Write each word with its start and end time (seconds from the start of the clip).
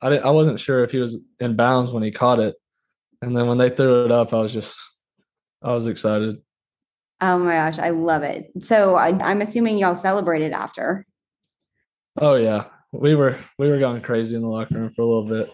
I 0.00 0.10
didn't, 0.10 0.24
I 0.24 0.30
wasn't 0.30 0.60
sure 0.60 0.84
if 0.84 0.90
he 0.90 0.98
was 0.98 1.18
in 1.40 1.56
bounds 1.56 1.92
when 1.92 2.02
he 2.02 2.10
caught 2.10 2.38
it, 2.38 2.54
and 3.22 3.36
then 3.36 3.46
when 3.46 3.58
they 3.58 3.70
threw 3.70 4.04
it 4.04 4.12
up, 4.12 4.32
I 4.32 4.40
was 4.40 4.52
just 4.52 4.78
I 5.62 5.72
was 5.72 5.86
excited. 5.86 6.38
Oh 7.20 7.38
my 7.38 7.52
gosh, 7.52 7.78
I 7.78 7.90
love 7.90 8.22
it. 8.22 8.46
So 8.60 8.94
I, 8.94 9.08
I'm 9.08 9.42
assuming 9.42 9.78
y'all 9.78 9.96
celebrated 9.96 10.52
after. 10.52 11.04
Oh 12.20 12.36
yeah, 12.36 12.66
we 12.92 13.16
were 13.16 13.38
we 13.58 13.68
were 13.68 13.78
going 13.78 14.02
crazy 14.02 14.36
in 14.36 14.42
the 14.42 14.48
locker 14.48 14.74
room 14.74 14.90
for 14.90 15.02
a 15.02 15.06
little 15.06 15.24
bit. 15.24 15.52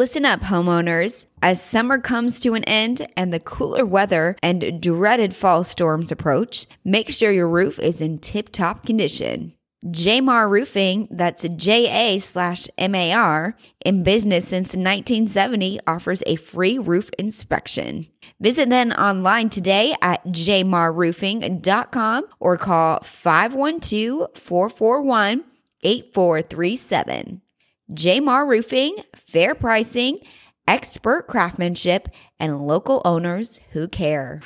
Listen 0.00 0.24
up, 0.24 0.40
homeowners. 0.40 1.26
As 1.42 1.62
summer 1.62 1.98
comes 1.98 2.40
to 2.40 2.54
an 2.54 2.64
end 2.64 3.06
and 3.18 3.34
the 3.34 3.38
cooler 3.38 3.84
weather 3.84 4.34
and 4.42 4.80
dreaded 4.80 5.36
fall 5.36 5.62
storms 5.62 6.10
approach, 6.10 6.66
make 6.82 7.10
sure 7.10 7.30
your 7.30 7.46
roof 7.46 7.78
is 7.78 8.00
in 8.00 8.18
tip 8.18 8.48
top 8.48 8.86
condition. 8.86 9.52
Jamar 9.84 10.48
Roofing, 10.48 11.06
that's 11.10 11.42
J 11.42 12.14
A 12.14 12.18
slash 12.18 12.66
M 12.78 12.94
A 12.94 13.12
R, 13.12 13.54
in 13.84 14.02
business 14.02 14.48
since 14.48 14.68
1970, 14.68 15.80
offers 15.86 16.22
a 16.24 16.36
free 16.36 16.78
roof 16.78 17.10
inspection. 17.18 18.06
Visit 18.40 18.70
them 18.70 18.92
online 18.92 19.50
today 19.50 19.94
at 20.00 20.24
jmarroofing.com 20.24 22.24
or 22.40 22.56
call 22.56 23.00
512 23.00 24.30
441 24.34 25.44
8437. 25.82 27.42
Jamar 27.92 28.46
Roofing, 28.46 29.02
fair 29.16 29.56
pricing, 29.56 30.20
expert 30.68 31.26
craftsmanship, 31.26 32.08
and 32.38 32.64
local 32.64 33.02
owners 33.04 33.58
who 33.72 33.88
care. 33.88 34.40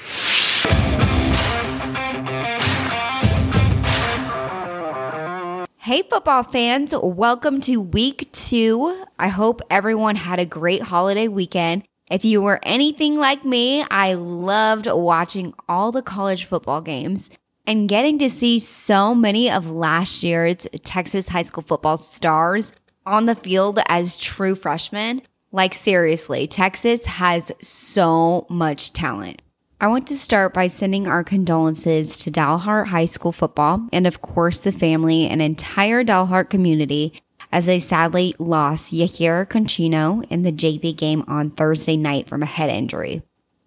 Hey, 5.77 6.03
football 6.09 6.43
fans, 6.45 6.95
welcome 6.97 7.61
to 7.63 7.83
week 7.83 8.33
two. 8.33 9.05
I 9.19 9.29
hope 9.29 9.61
everyone 9.69 10.17
had 10.17 10.39
a 10.39 10.47
great 10.47 10.81
holiday 10.81 11.29
weekend. 11.29 11.85
If 12.11 12.25
you 12.25 12.41
were 12.41 12.61
anything 12.63 13.19
like 13.19 13.45
me, 13.45 13.83
I 13.91 14.15
loved 14.15 14.87
watching 14.87 15.53
all 15.69 15.93
the 15.93 16.01
college 16.01 16.47
football 16.47 16.81
games 16.81 17.29
and 17.67 17.91
getting 17.91 18.19
to 18.21 18.31
see 18.31 18.59
so 18.59 19.15
many 19.15 19.51
of 19.51 19.69
last 19.69 20.23
year's 20.23 20.67
Texas 20.83 21.29
high 21.29 21.43
school 21.43 21.63
football 21.63 21.99
stars 21.99 22.73
on 23.07 23.27
the 23.27 23.35
field 23.35 23.81
as 23.89 24.17
true 24.17 24.55
freshmen. 24.55 25.23
Like, 25.53 25.75
seriously, 25.75 26.47
Texas 26.47 27.07
has 27.07 27.53
so 27.61 28.47
much 28.49 28.93
talent. 28.93 29.41
I 29.81 29.89
want 29.89 30.07
to 30.09 30.17
start 30.17 30.55
by 30.55 30.67
sending 30.67 31.07
our 31.07 31.23
condolences 31.23 32.19
to 32.19 32.31
Dalhart 32.31 32.87
High 32.87 33.05
School 33.05 33.33
football 33.33 33.87
and, 33.93 34.07
of 34.07 34.21
course, 34.21 34.61
the 34.61 34.73
family 34.73 35.29
and 35.29 35.43
entire 35.43 36.03
Dalhart 36.03 36.49
community 36.49 37.23
as 37.53 37.67
they 37.67 37.79
sadly 37.79 38.35
lost 38.39 38.93
Yahir 38.93 39.47
Conchino 39.47 40.27
in 40.31 40.43
the 40.43 40.53
JV 40.53 40.97
game 40.97 41.23
on 41.29 41.51
Thursday 41.51 41.97
night 41.97 42.27
from 42.27 42.43
a 42.43 42.47
head 42.47 42.71
injury. 42.71 43.23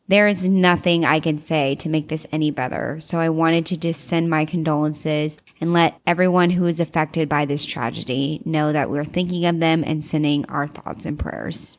There 0.09 0.30
is 0.30 0.47
nothing 0.47 1.03
I 1.03 1.19
can 1.19 1.38
say 1.38 1.75
to 1.75 1.89
make 1.89 2.08
this 2.08 2.25
any 2.31 2.50
better, 2.50 2.97
so 3.00 3.19
I 3.19 3.27
wanted 3.27 3.66
to 3.67 3.77
just 3.77 4.05
send 4.05 4.30
my 4.30 4.45
condolences 4.45 5.38
and 5.59 5.73
let 5.73 6.00
everyone 6.08 6.52
who 6.52 6.66
is 6.66 6.80
affected 6.80 7.27
by 7.27 7.44
this 7.44 7.66
tragedy 7.66 8.41
know 8.45 8.72
that 8.72 8.89
we're 8.89 9.03
thinking 9.03 9.45
of 9.45 9.59
them 9.59 9.83
and 9.85 10.02
sending 10.02 10.45
our 10.45 10.66
thoughts 10.66 11.05
and 11.05 11.19
prayers. 11.19 11.78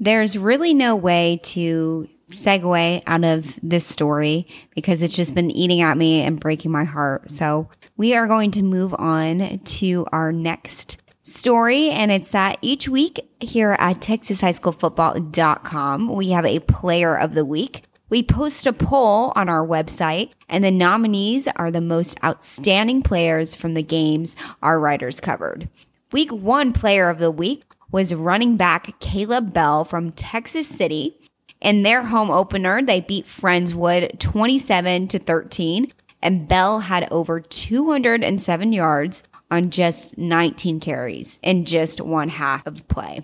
There's 0.00 0.36
really 0.36 0.74
no 0.74 0.96
way 0.96 1.38
to 1.44 2.08
segue 2.30 3.02
out 3.06 3.24
of 3.24 3.58
this 3.62 3.86
story 3.86 4.48
because 4.74 5.02
it's 5.02 5.14
just 5.14 5.34
been 5.34 5.50
eating 5.50 5.80
at 5.80 5.96
me 5.96 6.22
and 6.22 6.40
breaking 6.40 6.72
my 6.72 6.84
heart. 6.84 7.30
So 7.30 7.68
we 7.96 8.14
are 8.14 8.26
going 8.26 8.50
to 8.52 8.62
move 8.62 8.94
on 8.94 9.60
to 9.60 10.06
our 10.10 10.32
next 10.32 10.96
story. 11.22 11.90
And 11.90 12.10
it's 12.10 12.30
that 12.30 12.58
each 12.62 12.88
week 12.88 13.20
here 13.40 13.76
at 13.78 14.00
TexasHighSchoolFootball.com, 14.00 16.08
we 16.08 16.30
have 16.30 16.44
a 16.44 16.58
player 16.60 17.16
of 17.16 17.34
the 17.34 17.44
week. 17.44 17.84
We 18.10 18.22
post 18.22 18.66
a 18.66 18.72
poll 18.74 19.32
on 19.36 19.48
our 19.48 19.66
website, 19.66 20.32
and 20.48 20.62
the 20.62 20.70
nominees 20.70 21.48
are 21.56 21.70
the 21.70 21.80
most 21.80 22.22
outstanding 22.22 23.02
players 23.02 23.54
from 23.54 23.72
the 23.72 23.82
games 23.82 24.36
our 24.62 24.78
writers 24.78 25.18
covered. 25.18 25.70
Week 26.12 26.30
one 26.30 26.74
player 26.74 27.08
of 27.08 27.20
the 27.20 27.30
week 27.30 27.62
was 27.90 28.14
running 28.14 28.58
back 28.58 29.00
Caleb 29.00 29.54
Bell 29.54 29.86
from 29.86 30.12
Texas 30.12 30.68
City. 30.68 31.16
In 31.62 31.84
their 31.84 32.02
home 32.02 32.30
opener, 32.30 32.82
they 32.82 33.00
beat 33.00 33.24
Friendswood 33.24 34.18
27 34.18 35.08
to 35.08 35.18
13, 35.18 35.90
and 36.20 36.46
Bell 36.46 36.80
had 36.80 37.10
over 37.10 37.40
207 37.40 38.74
yards 38.74 39.22
on 39.52 39.68
just 39.68 40.16
19 40.16 40.80
carries 40.80 41.38
in 41.42 41.66
just 41.66 42.00
one 42.00 42.30
half 42.30 42.66
of 42.66 42.88
play. 42.88 43.20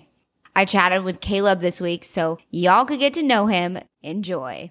I 0.55 0.67
chatted 0.67 1.03
with 1.03 1.23
Caleb 1.23 1.63
this 1.63 1.81
week 1.81 2.05
so 2.05 2.37
y'all 2.51 2.85
could 2.85 2.99
get 2.99 3.15
to 3.15 3.23
know 3.23 3.47
him. 3.47 3.79
Enjoy. 4.03 4.71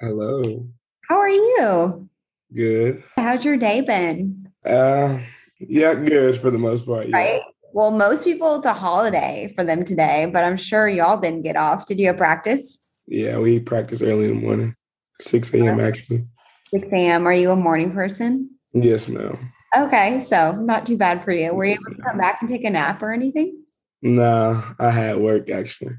Hello. 0.00 0.66
How 1.08 1.18
are 1.18 1.28
you? 1.28 2.08
Good. 2.52 3.04
How's 3.16 3.44
your 3.44 3.56
day 3.56 3.80
been? 3.82 4.50
Uh 4.64 5.20
yeah, 5.60 5.94
good 5.94 6.36
for 6.36 6.50
the 6.50 6.58
most 6.58 6.84
part. 6.84 7.06
Yeah. 7.06 7.16
Right. 7.16 7.42
Well, 7.72 7.92
most 7.92 8.24
people 8.24 8.56
it's 8.56 8.66
a 8.66 8.72
holiday 8.72 9.52
for 9.54 9.62
them 9.62 9.84
today, 9.84 10.28
but 10.32 10.42
I'm 10.42 10.56
sure 10.56 10.88
y'all 10.88 11.16
didn't 11.16 11.42
get 11.42 11.54
off. 11.54 11.86
Did 11.86 12.00
you 12.00 12.08
have 12.08 12.16
practice? 12.16 12.84
Yeah, 13.06 13.38
we 13.38 13.60
practice 13.60 14.02
early 14.02 14.24
in 14.24 14.40
the 14.40 14.46
morning. 14.46 14.74
6 15.20 15.54
a.m. 15.54 15.80
actually. 15.80 16.26
6 16.70 16.88
a.m. 16.92 17.26
Are 17.26 17.32
you 17.32 17.50
a 17.50 17.56
morning 17.56 17.92
person? 17.92 18.50
Yes, 18.72 19.08
ma'am. 19.08 19.38
Okay, 19.76 20.20
so 20.20 20.52
not 20.52 20.86
too 20.86 20.96
bad 20.96 21.24
for 21.24 21.32
you. 21.32 21.52
Were 21.52 21.64
you 21.64 21.72
able 21.72 21.96
to 21.96 22.02
come 22.02 22.18
back 22.18 22.40
and 22.40 22.50
take 22.50 22.64
a 22.64 22.70
nap 22.70 23.02
or 23.02 23.12
anything? 23.12 23.62
No, 24.02 24.62
I 24.78 24.90
had 24.90 25.16
work 25.18 25.50
actually. 25.50 25.96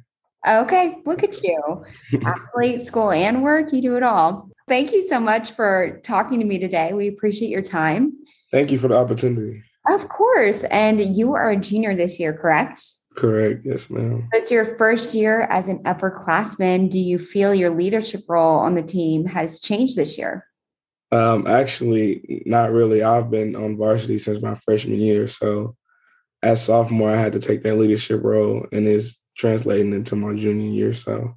Okay, 0.47 0.97
look 1.06 1.24
at 1.24 1.41
you. 1.44 1.84
Athlete, 2.25 2.88
school, 2.88 3.12
and 3.12 3.44
work. 3.44 3.74
You 3.74 3.81
do 3.81 3.97
it 3.97 4.03
all. 4.03 4.50
Thank 4.68 4.91
you 4.94 5.06
so 5.06 5.19
much 5.19 5.52
for 5.52 6.00
talking 6.03 6.40
to 6.40 6.46
me 6.46 6.59
today. 6.59 6.94
We 6.94 7.08
appreciate 7.08 7.50
your 7.50 7.62
time. 7.62 8.13
Thank 8.52 8.72
you 8.72 8.78
for 8.78 8.88
the 8.88 8.96
opportunity. 8.96 9.62
Of 9.90 10.08
course. 10.08 10.63
And 10.66 11.16
you 11.16 11.34
are 11.34 11.50
a 11.50 11.58
junior 11.58 11.96
this 11.96 12.19
year, 12.19 12.34
correct? 12.34 12.81
Correct. 13.19 13.66
Yes, 13.66 13.90
ma'am. 13.90 14.30
It's 14.31 14.50
your 14.50 14.78
first 14.78 15.13
year 15.13 15.41
as 15.50 15.68
an 15.68 15.84
upperclassman. 15.84 16.90
Do 16.90 17.00
you 17.00 17.19
feel 17.19 17.53
your 17.53 17.69
leadership 17.69 18.24
role 18.30 18.59
on 18.59 18.75
the 18.75 18.81
team 18.81 19.25
has 19.25 19.59
changed 19.59 19.97
this 19.97 20.18
year? 20.18 20.46
Um, 21.12 21.46
actually, 21.46 22.44
not 22.46 22.72
really. 22.72 23.03
I've 23.03 23.29
been 23.29 23.58
on 23.58 23.75
varsity 23.75 24.18
since 24.19 24.41
my 24.41 24.56
freshman 24.56 25.00
year. 25.00 25.28
So 25.28 25.75
as 26.41 26.63
sophomore, 26.63 27.12
I 27.12 27.18
had 27.18 27.34
to 27.34 27.40
take 27.40 27.62
that 27.63 27.78
leadership 27.78 28.24
role 28.24 28.66
and 28.72 28.88
it's 28.88 29.19
translating 29.38 29.91
into 29.91 30.16
my 30.16 30.34
junior 30.34 30.69
year. 30.69 30.94
So 30.94 31.35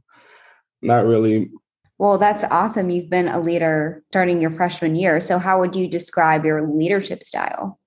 not 0.83 1.05
really. 1.05 1.51
Well, 1.99 2.17
that's 2.17 2.45
awesome. 2.45 2.91
You've 2.91 3.11
been 3.11 3.29
a 3.29 3.41
leader 3.41 4.05
starting 4.11 4.41
your 4.41 4.51
freshman 4.51 4.95
year. 4.95 5.21
So 5.21 5.39
how 5.39 5.59
would 5.59 5.75
you 5.75 5.89
describe 5.89 6.45
your 6.45 6.65
leadership 6.69 7.25
style? 7.25 7.81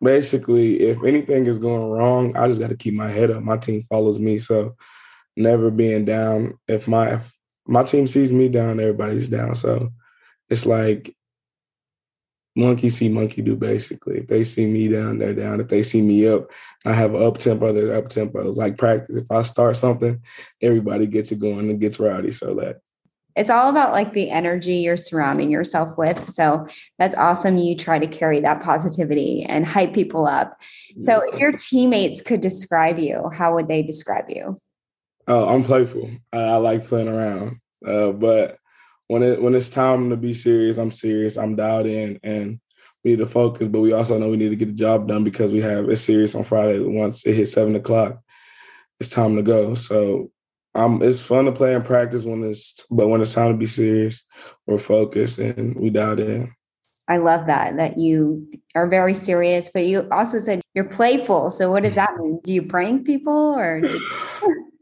Basically, 0.00 0.80
if 0.80 1.02
anything 1.04 1.46
is 1.46 1.58
going 1.58 1.90
wrong, 1.90 2.36
I 2.36 2.48
just 2.48 2.60
got 2.60 2.70
to 2.70 2.76
keep 2.76 2.94
my 2.94 3.10
head 3.10 3.30
up. 3.30 3.42
My 3.42 3.56
team 3.56 3.82
follows 3.82 4.18
me, 4.18 4.38
so 4.38 4.76
never 5.36 5.70
being 5.70 6.04
down. 6.04 6.58
If 6.66 6.88
my 6.88 7.14
if 7.14 7.32
my 7.66 7.84
team 7.84 8.06
sees 8.06 8.32
me 8.32 8.48
down, 8.48 8.80
everybody's 8.80 9.28
down. 9.28 9.54
So 9.54 9.90
it's 10.48 10.66
like 10.66 11.14
monkey 12.56 12.88
see, 12.88 13.08
monkey 13.08 13.42
do. 13.42 13.56
Basically, 13.56 14.18
if 14.18 14.26
they 14.26 14.44
see 14.44 14.66
me 14.66 14.88
down, 14.88 15.18
they're 15.18 15.34
down. 15.34 15.60
If 15.60 15.68
they 15.68 15.82
see 15.82 16.02
me 16.02 16.28
up, 16.28 16.50
I 16.84 16.92
have 16.92 17.14
an 17.14 17.22
up 17.22 17.38
tempo. 17.38 17.72
They're 17.72 17.94
up 17.94 18.08
tempo. 18.08 18.50
Like 18.50 18.78
practice. 18.78 19.16
If 19.16 19.30
I 19.30 19.42
start 19.42 19.76
something, 19.76 20.20
everybody 20.60 21.06
gets 21.06 21.32
it 21.32 21.38
going 21.38 21.70
and 21.70 21.80
gets 21.80 22.00
rowdy. 22.00 22.30
So 22.30 22.54
that 22.56 22.80
it's 23.38 23.50
all 23.50 23.68
about 23.68 23.92
like 23.92 24.12
the 24.12 24.30
energy 24.30 24.74
you're 24.74 24.96
surrounding 24.96 25.48
yourself 25.48 25.96
with. 25.96 26.34
So 26.34 26.66
that's 26.98 27.14
awesome. 27.14 27.56
You 27.56 27.76
try 27.76 28.00
to 28.00 28.08
carry 28.08 28.40
that 28.40 28.62
positivity 28.62 29.44
and 29.44 29.64
hype 29.64 29.94
people 29.94 30.26
up. 30.26 30.58
So 30.98 31.22
if 31.32 31.38
your 31.38 31.52
teammates 31.52 32.20
could 32.20 32.40
describe 32.40 32.98
you, 32.98 33.30
how 33.32 33.54
would 33.54 33.68
they 33.68 33.84
describe 33.84 34.24
you? 34.28 34.60
Oh, 35.28 35.48
I'm 35.48 35.62
playful. 35.62 36.10
I, 36.32 36.38
I 36.38 36.56
like 36.56 36.84
playing 36.84 37.06
around. 37.06 37.60
Uh, 37.86 38.10
but 38.10 38.58
when 39.06 39.22
it 39.22 39.40
when 39.40 39.54
it's 39.54 39.70
time 39.70 40.10
to 40.10 40.16
be 40.16 40.32
serious, 40.32 40.76
I'm 40.76 40.90
serious. 40.90 41.38
I'm 41.38 41.54
dialed 41.54 41.86
in 41.86 42.18
and 42.24 42.58
we 43.04 43.12
need 43.12 43.20
to 43.20 43.26
focus, 43.26 43.68
but 43.68 43.80
we 43.80 43.92
also 43.92 44.18
know 44.18 44.30
we 44.30 44.36
need 44.36 44.48
to 44.48 44.56
get 44.56 44.66
the 44.66 44.72
job 44.72 45.06
done 45.06 45.22
because 45.22 45.52
we 45.52 45.60
have 45.60 45.88
a 45.88 45.96
serious 45.96 46.34
on 46.34 46.42
Friday. 46.42 46.80
Once 46.80 47.24
it 47.24 47.36
hits 47.36 47.52
seven 47.52 47.76
o'clock, 47.76 48.20
it's 48.98 49.10
time 49.10 49.36
to 49.36 49.42
go. 49.42 49.76
So 49.76 50.32
um, 50.78 51.02
it's 51.02 51.20
fun 51.20 51.46
to 51.46 51.52
play 51.52 51.74
and 51.74 51.84
practice 51.84 52.24
when 52.24 52.44
it's, 52.44 52.86
but 52.90 53.08
when 53.08 53.20
it's 53.20 53.34
time 53.34 53.50
to 53.52 53.58
be 53.58 53.66
serious, 53.66 54.24
we're 54.66 54.78
focused 54.78 55.38
and 55.38 55.74
we 55.74 55.90
dialed 55.90 56.20
in. 56.20 56.54
I 57.08 57.16
love 57.16 57.46
that 57.46 57.76
that 57.78 57.98
you 57.98 58.46
are 58.74 58.86
very 58.86 59.14
serious, 59.14 59.70
but 59.72 59.86
you 59.86 60.06
also 60.12 60.38
said 60.38 60.60
you're 60.74 60.84
playful. 60.84 61.50
So 61.50 61.70
what 61.70 61.82
does 61.82 61.94
that 61.94 62.14
mean? 62.18 62.38
Do 62.44 62.52
you 62.52 62.62
prank 62.62 63.06
people 63.06 63.32
or? 63.32 63.80
Just- 63.84 64.04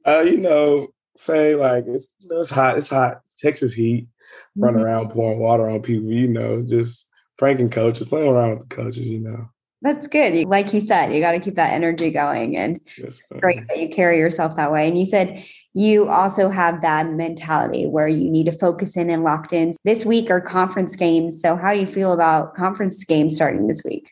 uh, 0.05 0.21
you 0.21 0.37
know, 0.37 0.89
say 1.17 1.55
like 1.55 1.85
it's 1.87 2.13
it's 2.29 2.51
hot. 2.51 2.77
It's 2.77 2.89
hot. 2.89 3.21
Texas 3.39 3.73
heat. 3.75 4.09
Run 4.57 4.75
Mhm. 4.75 4.83
around 4.83 5.11
pouring 5.11 5.39
water 5.39 5.69
on 5.69 5.83
people. 5.83 6.11
You 6.11 6.29
know, 6.29 6.63
just 6.63 7.09
pranking 7.39 7.71
coaches, 7.71 8.07
playing 8.07 8.31
around 8.33 8.51
with 8.59 8.69
the 8.69 8.75
coaches. 8.75 9.09
You 9.09 9.21
know. 9.21 9.49
That's 9.83 10.09
good. 10.09 10.47
Like 10.49 10.73
you 10.75 10.81
said, 10.81 11.13
you 11.13 11.21
got 11.21 11.33
to 11.33 11.41
keep 11.41 11.55
that 11.57 11.73
energy 11.75 12.11
going 12.11 12.57
and 12.57 12.81
Yes, 12.99 13.21
great 13.41 13.67
that 13.69 13.79
you 13.79 13.89
carry 13.89 14.19
yourself 14.19 14.57
that 14.57 14.73
way. 14.73 14.89
And 14.89 14.99
you 14.99 15.07
said 15.07 15.45
you 15.77 16.09
also 16.09 16.49
have 16.49 16.81
that 16.81 17.13
mentality 17.13 17.85
where 17.87 18.09
you 18.09 18.31
need 18.31 18.47
to 18.47 18.53
focus 18.53 18.97
in 18.97 19.11
and 19.11 19.23
locked 19.23 19.53
in. 19.53 19.75
This 19.85 20.07
week 20.07 20.31
are 20.31 20.41
conference 20.41 20.97
games. 20.97 21.39
So 21.39 21.55
how 21.55 21.75
do 21.75 21.81
you 21.81 21.87
feel 21.87 22.15
about 22.15 22.55
conference 22.55 23.05
games 23.05 23.37
starting 23.37 23.67
this 23.67 23.83
week? 23.85 24.09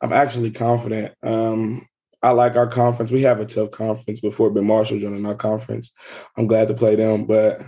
I'm 0.00 0.12
actually 0.12 0.50
confident. 0.50 1.14
Um, 1.22 1.86
I 2.20 2.32
like 2.32 2.56
our 2.56 2.66
conference. 2.66 3.12
We 3.12 3.22
have 3.22 3.38
a 3.38 3.44
tough 3.44 3.70
conference 3.70 4.18
Fort 4.32 4.52
Bend 4.52 4.66
Marshall 4.66 4.98
joining 4.98 5.24
our 5.24 5.36
conference. 5.36 5.92
I'm 6.36 6.48
glad 6.48 6.66
to 6.66 6.74
play 6.74 6.96
them, 6.96 7.26
but 7.26 7.62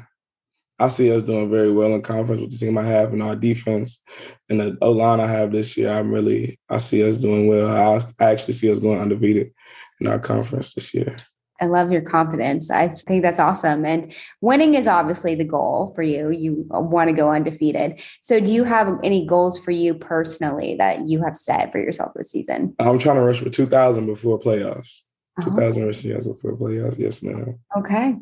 I 0.81 0.88
see 0.88 1.14
us 1.14 1.23
doing 1.23 1.49
very 1.49 1.70
well 1.70 1.94
in 1.94 2.02
conference 2.02 2.40
with 2.40 2.50
the 2.50 2.58
team 2.58 2.76
I 2.76 2.84
have 2.84 3.12
and 3.12 3.23
our 3.23 3.37
defense 3.37 4.00
and 4.49 4.58
the 4.58 4.76
O 4.82 4.90
line 4.90 5.20
I 5.20 5.29
have 5.29 5.52
this 5.52 5.76
year. 5.76 5.93
I'm 5.93 6.11
really 6.11 6.58
I 6.69 6.79
see 6.79 7.08
us 7.08 7.17
doing 7.17 7.46
well. 7.46 7.70
I, 7.70 8.25
I 8.25 8.32
actually 8.32 8.55
see 8.55 8.73
us 8.73 8.81
going 8.81 8.99
undefeated 8.99 9.52
in 10.00 10.08
our 10.08 10.19
conference 10.19 10.75
this 10.75 10.93
year. 10.93 11.14
I 11.62 11.67
love 11.67 11.93
your 11.93 12.03
confidence. 12.03 12.73
I 12.73 12.88
think 12.88 13.23
that's 13.23 13.38
awesome. 13.38 13.87
And 13.87 14.12
winning 14.41 14.75
is 14.75 14.88
obviously 14.88 15.37
the 15.37 15.44
goal 15.44 15.93
for 15.94 16.03
you. 16.03 16.31
You 16.31 16.67
want 16.69 17.09
to 17.09 17.12
go 17.14 17.31
undefeated. 17.31 18.03
So, 18.20 18.41
do 18.41 18.53
you 18.53 18.64
have 18.64 18.99
any 19.05 19.25
goals 19.25 19.61
for 19.61 19.70
you 19.70 19.94
personally 19.94 20.75
that 20.79 21.06
you 21.06 21.23
have 21.23 21.37
set 21.37 21.70
for 21.70 21.79
yourself 21.79 22.14
this 22.17 22.32
season? 22.32 22.75
I'm 22.81 22.99
trying 22.99 23.14
to 23.14 23.23
rush 23.23 23.38
for 23.38 23.49
2,000 23.49 24.06
before 24.06 24.41
playoffs. 24.41 25.03
Oh, 25.41 25.44
2,000 25.44 25.87
rushing 25.87 26.11
yards 26.11 26.26
before 26.26 26.56
playoffs. 26.56 26.99
Yes, 26.99 27.23
ma'am. 27.23 27.61
okay. 27.79 28.17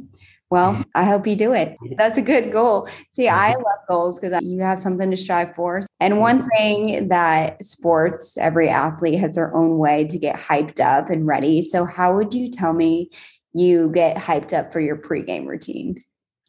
Well, 0.50 0.84
I 0.94 1.04
hope 1.04 1.26
you 1.26 1.36
do 1.36 1.52
it. 1.52 1.76
That's 1.96 2.18
a 2.18 2.22
good 2.22 2.52
goal. 2.52 2.88
See, 3.10 3.28
I 3.28 3.52
love 3.52 3.86
goals 3.88 4.18
because 4.18 4.42
you 4.42 4.60
have 4.60 4.80
something 4.80 5.10
to 5.10 5.16
strive 5.16 5.54
for. 5.54 5.82
And 6.00 6.18
one 6.18 6.48
thing 6.50 7.08
that 7.08 7.64
sports, 7.64 8.36
every 8.36 8.68
athlete 8.68 9.20
has 9.20 9.36
their 9.36 9.54
own 9.54 9.78
way 9.78 10.04
to 10.04 10.18
get 10.18 10.36
hyped 10.36 10.80
up 10.80 11.10
and 11.10 11.26
ready. 11.26 11.62
So, 11.62 11.84
how 11.84 12.16
would 12.16 12.34
you 12.34 12.50
tell 12.50 12.72
me 12.72 13.10
you 13.52 13.90
get 13.94 14.16
hyped 14.16 14.52
up 14.52 14.72
for 14.72 14.80
your 14.80 14.96
pregame 14.96 15.46
routine? 15.46 16.02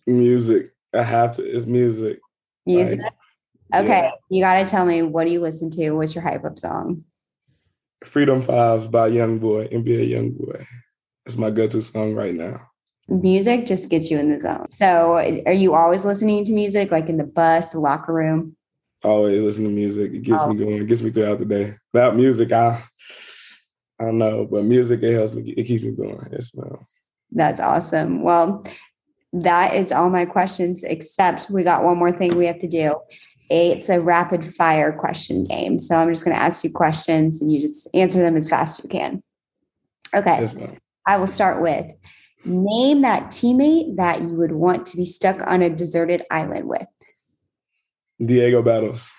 Music. 0.07 0.73
I 0.93 1.03
have 1.03 1.31
to. 1.37 1.43
It's 1.43 1.65
music. 1.65 2.19
Music. 2.65 2.99
Like, 3.01 3.13
Okay, 3.73 4.03
yeah. 4.03 4.11
you 4.29 4.43
got 4.43 4.61
to 4.63 4.69
tell 4.69 4.85
me 4.85 5.01
what 5.01 5.25
do 5.25 5.31
you 5.31 5.39
listen 5.39 5.69
to? 5.71 5.91
What's 5.91 6.13
your 6.13 6.23
hype 6.23 6.43
up 6.43 6.59
song? 6.59 7.05
Freedom 8.03 8.41
Fives 8.41 8.87
by 8.87 9.07
Young 9.07 9.39
Boy, 9.39 9.67
NBA 9.67 10.09
Young 10.09 10.31
Boy. 10.31 10.67
It's 11.25 11.37
my 11.37 11.51
go-to 11.51 11.81
song 11.81 12.13
right 12.13 12.33
now. 12.33 12.70
Music 13.21 13.65
just 13.65 13.89
gets 13.89 14.09
you 14.09 14.17
in 14.17 14.31
the 14.31 14.39
zone. 14.39 14.67
So, 14.71 15.15
are 15.45 15.51
you 15.51 15.75
always 15.75 16.05
listening 16.05 16.45
to 16.45 16.53
music, 16.53 16.91
like 16.91 17.09
in 17.09 17.17
the 17.17 17.25
bus, 17.25 17.73
the 17.73 17.79
locker 17.79 18.13
room? 18.13 18.55
Always 19.03 19.41
listen 19.41 19.65
to 19.65 19.69
music. 19.69 20.13
It 20.13 20.21
gets 20.21 20.43
Oh. 20.43 20.53
me 20.53 20.63
going. 20.63 20.81
It 20.81 20.87
gets 20.87 21.01
me 21.01 21.11
throughout 21.11 21.39
the 21.39 21.45
day. 21.45 21.73
Without 21.91 22.15
music, 22.15 22.51
I 22.53 22.81
I 23.99 24.05
don't 24.05 24.17
know, 24.17 24.47
but 24.49 24.63
music 24.63 25.03
it 25.03 25.13
helps 25.13 25.33
me. 25.33 25.41
It 25.51 25.65
keeps 25.65 25.83
me 25.83 25.91
going. 25.91 26.25
Yes, 26.31 26.51
ma'am. 26.55 26.77
That's 27.33 27.59
awesome. 27.59 28.23
Well, 28.23 28.63
that 29.33 29.75
is 29.75 29.91
all 29.91 30.09
my 30.09 30.25
questions, 30.25 30.83
except 30.83 31.49
we 31.51 31.63
got 31.63 31.83
one 31.83 31.97
more 31.97 32.11
thing 32.11 32.35
we 32.37 32.45
have 32.45 32.59
to 32.59 32.67
do. 32.67 32.95
It's 33.49 33.89
a 33.89 33.99
rapid 34.01 34.45
fire 34.55 34.93
question 34.93 35.43
game. 35.43 35.79
So, 35.79 35.97
I'm 35.97 36.09
just 36.09 36.23
going 36.23 36.35
to 36.35 36.41
ask 36.41 36.63
you 36.63 36.71
questions 36.71 37.41
and 37.41 37.51
you 37.51 37.59
just 37.59 37.89
answer 37.93 38.21
them 38.21 38.37
as 38.37 38.47
fast 38.47 38.79
as 38.79 38.85
you 38.85 38.89
can. 38.89 39.21
Okay. 40.15 40.39
Yes. 40.41 40.55
I 41.05 41.17
will 41.17 41.27
start 41.27 41.61
with 41.61 41.85
name 42.45 43.01
that 43.01 43.27
teammate 43.27 43.95
that 43.97 44.21
you 44.21 44.29
would 44.35 44.51
want 44.51 44.85
to 44.87 44.97
be 44.97 45.05
stuck 45.05 45.41
on 45.45 45.61
a 45.61 45.69
deserted 45.69 46.23
island 46.31 46.67
with. 46.67 46.87
Diego 48.23 48.61
Battles. 48.61 49.11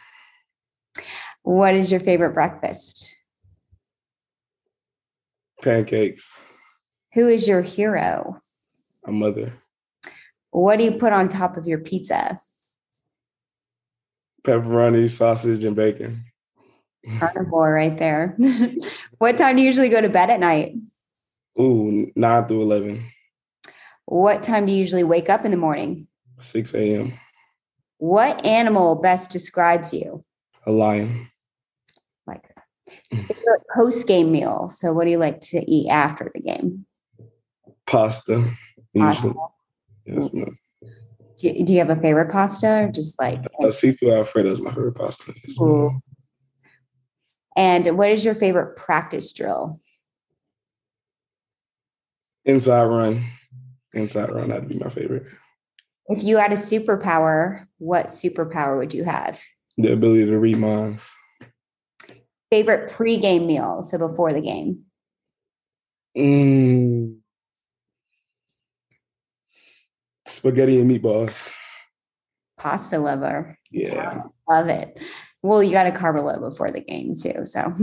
What 1.43 1.75
is 1.75 1.91
your 1.91 2.01
favorite 2.01 2.35
breakfast? 2.35 3.17
Pancakes. 5.63 6.41
Who 7.15 7.29
is 7.29 7.47
your 7.47 7.63
hero? 7.63 8.39
A 9.07 9.13
mother. 9.13 9.53
What 10.51 10.79
do 10.79 10.85
you 10.85 10.93
put 10.93 11.13
on 11.13 11.29
top 11.29 11.57
of 11.57 11.67
your 11.67 11.79
pizza? 11.79 12.41
Pepperoni, 14.45 15.11
sausage, 15.11 15.65
and 15.65 15.77
bacon. 15.77 16.25
Carnivore 17.19 17.73
right 17.73 17.99
there. 17.99 18.37
what 19.19 19.37
time 19.37 19.57
do 19.57 19.63
you 19.63 19.67
usually 19.67 19.89
go 19.89 20.01
to 20.01 20.09
bed 20.09 20.31
at 20.31 20.41
night? 20.41 20.75
Ooh, 21.61 22.11
nine 22.15 22.47
through 22.47 22.63
eleven. 22.63 23.12
What 24.07 24.43
time 24.43 24.67
do 24.67 24.73
you 24.73 24.79
usually 24.79 25.05
wake 25.05 25.31
up 25.31 25.45
in 25.45 25.51
the 25.51 25.57
morning? 25.57 26.07
Six 26.39 26.75
a.m. 26.75 27.13
What 27.99 28.45
animal 28.45 28.97
best 28.97 29.31
describes 29.31 29.93
you? 29.93 30.25
A 30.67 30.73
lion. 30.73 31.29
Like 32.27 32.45
post 33.75 34.07
game 34.07 34.33
meal. 34.33 34.69
So, 34.71 34.93
what 34.93 35.05
do 35.05 35.11
you 35.11 35.19
like 35.19 35.41
to 35.41 35.71
eat 35.71 35.89
after 35.89 36.31
the 36.35 36.41
game? 36.41 36.87
Pasta. 37.87 38.45
Usually. 38.93 39.35
Pasta. 39.35 39.53
Yes, 40.05 40.33
ma'am. 40.33 40.59
Do 41.39 41.49
you, 41.49 41.65
do 41.65 41.73
you 41.73 41.79
have 41.79 41.91
a 41.91 41.97
favorite 41.97 42.31
pasta 42.31 42.85
or 42.85 42.89
just 42.93 43.19
like? 43.21 43.41
Uh, 43.63 43.71
seafood 43.71 44.13
Alfredo 44.13 44.51
is 44.51 44.61
my 44.61 44.71
favorite 44.71 44.95
pasta. 44.95 45.33
Yes. 45.45 45.59
And 47.57 47.99
what 47.99 48.11
is 48.11 48.25
your 48.25 48.35
favorite 48.35 48.77
practice 48.77 49.33
drill? 49.33 49.81
Inside 52.45 52.85
run. 52.85 53.25
Inside 53.95 54.31
run. 54.31 54.49
That'd 54.49 54.69
be 54.69 54.79
my 54.79 54.89
favorite. 54.89 55.27
If 56.09 56.23
you 56.23 56.37
had 56.37 56.53
a 56.53 56.57
superpower, 56.57 57.67
what 57.79 58.09
superpower 58.09 58.79
would 58.79 58.95
you 58.95 59.05
have? 59.05 59.41
The 59.77 59.93
ability 59.93 60.27
to 60.27 60.39
read 60.39 60.59
minds. 60.59 61.11
Favorite 62.51 62.91
pregame 62.93 63.47
meal, 63.47 63.83
so 63.83 63.99
before 63.99 64.33
the 64.33 64.41
game. 64.41 64.85
Mm. 66.17 67.17
Spaghetti 70.29 70.81
and 70.81 70.91
meatballs. 70.91 71.55
Pasta 72.59 72.99
lover. 72.99 73.59
Yeah. 73.71 74.25
Love 74.49 74.69
it. 74.69 74.99
Well, 75.43 75.63
you 75.63 75.73
got 75.73 75.87
a 75.87 75.91
carb 75.91 76.23
low 76.23 76.51
before 76.51 76.71
the 76.71 76.81
game 76.81 77.15
too. 77.21 77.45
So 77.45 77.75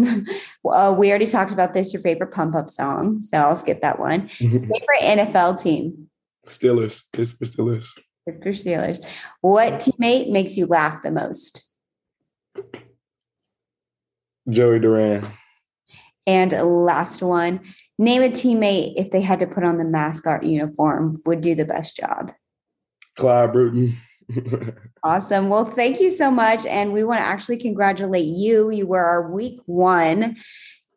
well, 0.64 0.96
we 0.96 1.10
already 1.10 1.28
talked 1.28 1.52
about 1.52 1.74
this, 1.74 1.94
your 1.94 2.02
favorite 2.02 2.32
pump 2.32 2.56
up 2.56 2.70
song. 2.70 3.22
So 3.22 3.38
I'll 3.38 3.56
skip 3.56 3.82
that 3.82 4.00
one. 4.00 4.30
Favorite 4.38 5.02
NFL 5.02 5.62
team. 5.62 6.10
Steelers. 6.48 7.04
Pittsburgh 7.12 7.50
Steelers. 7.50 7.88
Pittsburgh 8.26 8.56
Steelers. 8.56 9.06
What 9.42 9.74
teammate 9.74 10.32
makes 10.32 10.58
you 10.58 10.68
laugh 10.68 11.04
the 11.04 11.12
most? 11.12 11.68
Joey 14.50 14.80
Duran. 14.80 15.28
And 16.26 16.52
last 16.52 17.22
one, 17.22 17.60
name 17.98 18.22
a 18.22 18.30
teammate 18.30 18.94
if 18.96 19.12
they 19.12 19.22
had 19.22 19.40
to 19.40 19.48
put 19.48 19.64
on 19.64 19.78
the 19.78 19.86
mascot 19.86 20.44
uniform 20.44 21.22
would 21.26 21.42
do 21.42 21.56
the 21.56 21.66
best 21.66 21.96
job. 21.96 22.32
Clyde 23.16 23.52
Bruton. 23.52 23.98
Awesome. 25.04 25.48
Well, 25.48 25.64
thank 25.64 26.02
you 26.02 26.10
so 26.10 26.30
much. 26.30 26.66
And 26.66 26.92
we 26.92 27.06
want 27.06 27.20
to 27.22 27.26
actually 27.26 27.56
congratulate 27.58 28.26
you. 28.26 28.70
You 28.70 28.86
were 28.86 29.04
our 29.04 29.32
week 29.32 29.60
one 29.66 30.36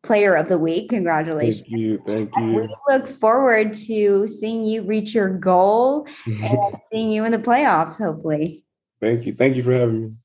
player 0.02 0.34
of 0.34 0.48
the 0.48 0.58
week. 0.58 0.90
Congratulations. 0.90 1.60
Thank 1.60 1.80
you. 1.80 2.02
Thank 2.04 2.36
And 2.36 2.52
you. 2.52 2.60
we 2.62 2.74
look 2.88 3.08
forward 3.08 3.72
to 3.86 4.26
seeing 4.26 4.64
you 4.64 4.82
reach 4.82 5.14
your 5.14 5.28
goal 5.28 6.08
and 6.26 6.58
seeing 6.90 7.12
you 7.12 7.24
in 7.24 7.30
the 7.30 7.38
playoffs, 7.38 7.98
hopefully. 7.98 8.64
Thank 9.00 9.24
you. 9.24 9.34
Thank 9.34 9.54
you 9.54 9.62
for 9.62 9.72
having 9.72 10.02
me. 10.02 10.16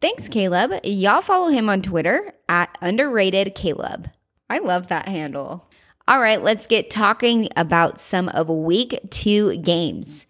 Thanks, 0.00 0.28
Caleb. 0.28 0.80
Y'all 0.84 1.22
follow 1.22 1.48
him 1.48 1.70
on 1.70 1.80
Twitter 1.80 2.34
at 2.48 2.76
underrated 2.82 3.54
Caleb. 3.54 4.10
I 4.50 4.58
love 4.58 4.88
that 4.88 5.08
handle. 5.08 5.66
All 6.06 6.20
right, 6.20 6.42
let's 6.42 6.66
get 6.66 6.90
talking 6.90 7.48
about 7.56 7.98
some 7.98 8.28
of 8.28 8.50
week 8.50 9.00
two 9.08 9.56
games. 9.56 10.26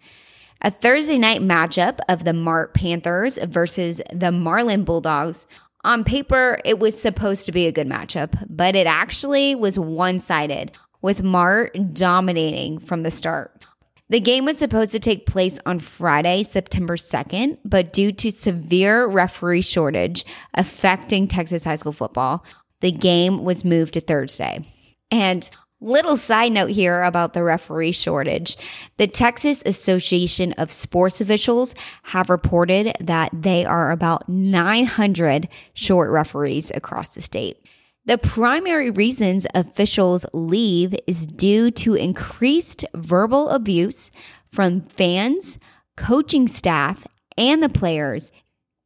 A 0.61 0.71
Thursday 0.71 1.17
night 1.17 1.41
matchup 1.41 1.99
of 2.07 2.23
the 2.23 2.31
Mart 2.31 2.73
Panthers 2.73 3.37
versus 3.43 4.01
the 4.09 4.31
Marlin 4.31 4.85
Bulldogs. 4.85 5.45
On 5.83 6.05
paper, 6.05 6.61
it 6.63 6.79
was 6.79 6.97
supposed 6.97 7.45
to 7.45 7.51
be 7.51 7.67
a 7.67 7.73
good 7.73 7.89
matchup, 7.89 8.41
but 8.49 8.73
it 8.73 8.87
actually 8.87 9.53
was 9.53 9.77
one 9.77 10.21
sided, 10.21 10.71
with 11.01 11.23
Mart 11.23 11.77
dominating 11.93 12.79
from 12.79 13.03
the 13.03 13.11
start. 13.11 13.61
The 14.07 14.21
game 14.21 14.45
was 14.45 14.57
supposed 14.57 14.91
to 14.91 14.99
take 14.99 15.25
place 15.25 15.59
on 15.65 15.79
Friday, 15.79 16.43
September 16.43 16.95
2nd, 16.95 17.57
but 17.65 17.91
due 17.91 18.13
to 18.13 18.31
severe 18.31 19.07
referee 19.07 19.61
shortage 19.61 20.25
affecting 20.53 21.27
Texas 21.27 21.65
high 21.65 21.75
school 21.75 21.91
football, 21.91 22.45
the 22.79 22.93
game 22.93 23.43
was 23.43 23.65
moved 23.65 23.95
to 23.95 23.99
Thursday. 23.99 24.65
And 25.11 25.49
little 25.81 26.17
side 26.17 26.51
note 26.51 26.71
here 26.71 27.03
about 27.03 27.33
the 27.33 27.43
referee 27.43 27.91
shortage. 27.91 28.57
The 28.97 29.07
Texas 29.07 29.61
Association 29.65 30.53
of 30.53 30.71
Sports 30.71 31.21
Officials 31.21 31.75
have 32.03 32.29
reported 32.29 32.93
that 32.99 33.29
they 33.33 33.65
are 33.65 33.91
about 33.91 34.29
900 34.29 35.47
short 35.73 36.09
referees 36.11 36.71
across 36.73 37.09
the 37.09 37.21
state. 37.21 37.57
The 38.05 38.17
primary 38.19 38.91
reasons 38.91 39.47
officials 39.55 40.27
leave 40.31 40.95
is 41.07 41.25
due 41.25 41.71
to 41.71 41.95
increased 41.95 42.85
verbal 42.93 43.49
abuse 43.49 44.11
from 44.51 44.81
fans, 44.81 45.57
coaching 45.97 46.47
staff, 46.47 47.07
and 47.35 47.63
the 47.63 47.69
players. 47.69 48.31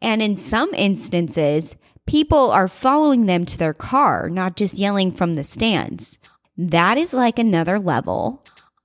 And 0.02 0.22
in 0.22 0.38
some 0.38 0.74
instances, 0.74 1.76
people 2.08 2.50
are 2.50 2.70
following 2.70 3.26
them 3.26 3.44
to 3.46 3.58
their 3.58 3.74
car, 3.74 4.30
not 4.30 4.56
just 4.56 4.76
yelling 4.76 5.12
from 5.12 5.34
the 5.34 5.44
stands. 5.44 6.18
That 6.62 6.98
is 6.98 7.14
like 7.14 7.40
another 7.40 7.80
level. 7.80 8.44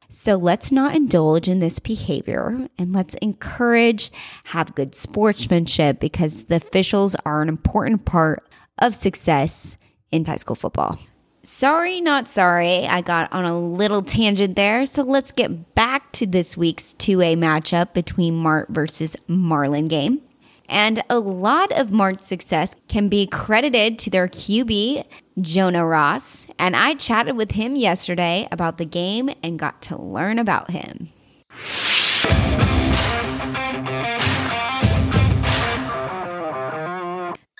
So 0.08 0.36
let's 0.36 0.70
not 0.70 0.94
indulge 0.94 1.48
in 1.48 1.58
this 1.58 1.80
behavior 1.80 2.68
and 2.78 2.92
let's 2.92 3.14
encourage, 3.14 4.12
have 4.44 4.76
good 4.76 4.94
sportsmanship 4.94 5.98
because 5.98 6.44
the 6.44 6.54
officials 6.54 7.16
are 7.26 7.42
an 7.42 7.48
important 7.48 8.04
part 8.04 8.48
of 8.78 8.94
success 8.94 9.76
in 10.12 10.24
high 10.24 10.36
school 10.36 10.54
football. 10.54 11.00
Sorry, 11.42 12.00
not 12.00 12.28
sorry. 12.28 12.86
I 12.86 13.00
got 13.00 13.32
on 13.32 13.44
a 13.44 13.58
little 13.58 14.02
tangent 14.02 14.54
there. 14.54 14.86
So 14.86 15.02
let's 15.02 15.32
get 15.32 15.74
back 15.74 16.12
to 16.12 16.26
this 16.26 16.56
week's 16.56 16.92
2A 16.94 17.36
matchup 17.36 17.92
between 17.92 18.36
Mart 18.36 18.68
versus 18.70 19.16
Marlin 19.26 19.86
game. 19.86 20.22
And 20.68 21.02
a 21.10 21.18
lot 21.18 21.72
of 21.72 21.90
Mart's 21.92 22.26
success 22.26 22.74
can 22.88 23.08
be 23.08 23.26
credited 23.26 23.98
to 24.00 24.10
their 24.10 24.28
QB, 24.28 25.04
Jonah 25.40 25.86
Ross. 25.86 26.46
And 26.58 26.74
I 26.74 26.94
chatted 26.94 27.36
with 27.36 27.52
him 27.52 27.76
yesterday 27.76 28.48
about 28.50 28.78
the 28.78 28.86
game 28.86 29.30
and 29.42 29.58
got 29.58 29.82
to 29.82 30.00
learn 30.00 30.38
about 30.38 30.70
him. 30.70 31.10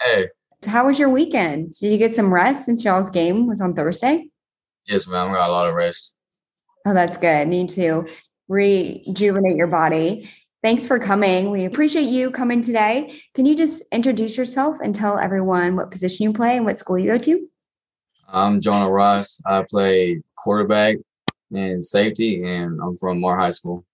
Hey, 0.03 0.29
How 0.67 0.87
was 0.87 0.99
your 0.99 1.09
weekend? 1.09 1.73
Did 1.81 1.91
you 1.93 1.99
get 1.99 2.15
some 2.15 2.33
rest 2.33 2.67
since 2.67 2.85
y'all's 2.85 3.11
game 3.11 3.47
was 3.47 3.61
on 3.61 3.75
Thursday? 3.75 4.29
yes, 4.87 5.07
ma'am. 5.09 5.31
I 5.31 5.35
got 5.35 5.49
a 5.49 5.53
lot 5.53 5.67
of 5.69 5.75
rest. 5.75 6.15
Oh, 6.87 6.93
that's 6.93 7.17
good. 7.17 7.49
Need 7.49 7.71
to 7.71 8.07
rejuvenate 8.49 9.57
your 9.57 9.67
body. 9.67 10.31
Thanks 10.65 10.87
for 10.87 10.99
coming. 10.99 11.51
We 11.51 11.67
appreciate 11.67 12.09
you 12.09 12.31
coming 12.31 12.63
today. 12.63 13.21
Can 13.35 13.45
you 13.45 13.55
just 13.55 13.83
introduce 13.93 14.35
yourself 14.35 14.79
and 14.83 14.95
tell 14.95 15.19
everyone 15.19 15.77
what 15.77 15.91
position 15.91 16.25
you 16.25 16.33
play 16.33 16.57
and 16.57 16.65
what 16.65 16.79
school 16.79 16.99
you 16.99 17.09
go 17.09 17.19
to? 17.19 17.47
I'm 18.27 18.63
Jonah 18.63 18.91
Ross. 18.91 19.43
I 19.45 19.67
play 19.69 20.23
quarterback 20.39 20.97
and 21.53 21.85
safety, 21.85 22.43
and 22.43 22.81
I'm 22.81 22.97
from 22.97 23.21
Mart 23.21 23.41
High 23.41 23.51
School. 23.51 23.85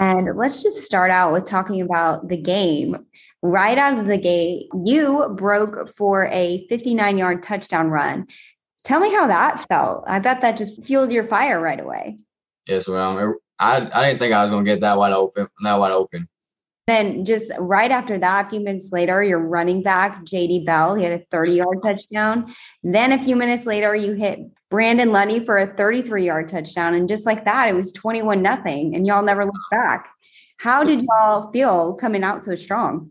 And 0.00 0.36
let's 0.36 0.64
just 0.64 0.78
start 0.78 1.12
out 1.12 1.32
with 1.32 1.44
talking 1.44 1.80
about 1.80 2.26
the 2.26 2.38
game. 2.38 3.06
Right 3.40 3.78
out 3.78 4.00
of 4.00 4.06
the 4.06 4.18
gate, 4.18 4.66
you 4.84 5.32
broke 5.36 5.94
for 5.94 6.26
a 6.32 6.66
59 6.70 7.18
yard 7.18 7.40
touchdown 7.40 7.88
run. 7.88 8.26
Tell 8.82 8.98
me 8.98 9.14
how 9.14 9.28
that 9.28 9.64
felt. 9.68 10.02
I 10.08 10.18
bet 10.18 10.40
that 10.40 10.56
just 10.56 10.84
fueled 10.84 11.12
your 11.12 11.28
fire 11.28 11.60
right 11.60 11.78
away. 11.78 12.18
Yes, 12.66 12.88
ma'am. 12.88 13.36
I 13.58 13.76
I 13.92 14.08
didn't 14.08 14.18
think 14.18 14.34
I 14.34 14.42
was 14.42 14.50
gonna 14.50 14.64
get 14.64 14.80
that 14.80 14.98
wide 14.98 15.12
open. 15.12 15.48
That 15.62 15.78
wide 15.78 15.92
open. 15.92 16.28
Then 16.88 17.24
just 17.24 17.52
right 17.58 17.92
after 17.92 18.18
that, 18.18 18.46
a 18.46 18.50
few 18.50 18.60
minutes 18.60 18.90
later, 18.90 19.22
your 19.22 19.38
running 19.38 19.82
back, 19.82 20.24
JD 20.24 20.66
Bell, 20.66 20.96
he 20.96 21.04
had 21.04 21.12
a 21.12 21.24
30 21.30 21.52
yard 21.52 21.78
touchdown. 21.82 22.52
Then 22.82 23.12
a 23.12 23.22
few 23.22 23.36
minutes 23.36 23.66
later, 23.66 23.94
you 23.94 24.14
hit 24.14 24.40
Brandon 24.68 25.12
Lundy 25.12 25.38
for 25.38 25.58
a 25.58 25.66
33 25.66 26.26
yard 26.26 26.48
touchdown. 26.48 26.94
And 26.94 27.08
just 27.08 27.24
like 27.24 27.44
that, 27.44 27.68
it 27.68 27.74
was 27.74 27.92
21 27.92 28.42
nothing, 28.42 28.96
and 28.96 29.06
y'all 29.06 29.22
never 29.22 29.44
looked 29.44 29.70
back. 29.70 30.10
How 30.58 30.82
did 30.82 31.02
y'all 31.02 31.52
feel 31.52 31.94
coming 31.94 32.24
out 32.24 32.42
so 32.42 32.56
strong? 32.56 33.10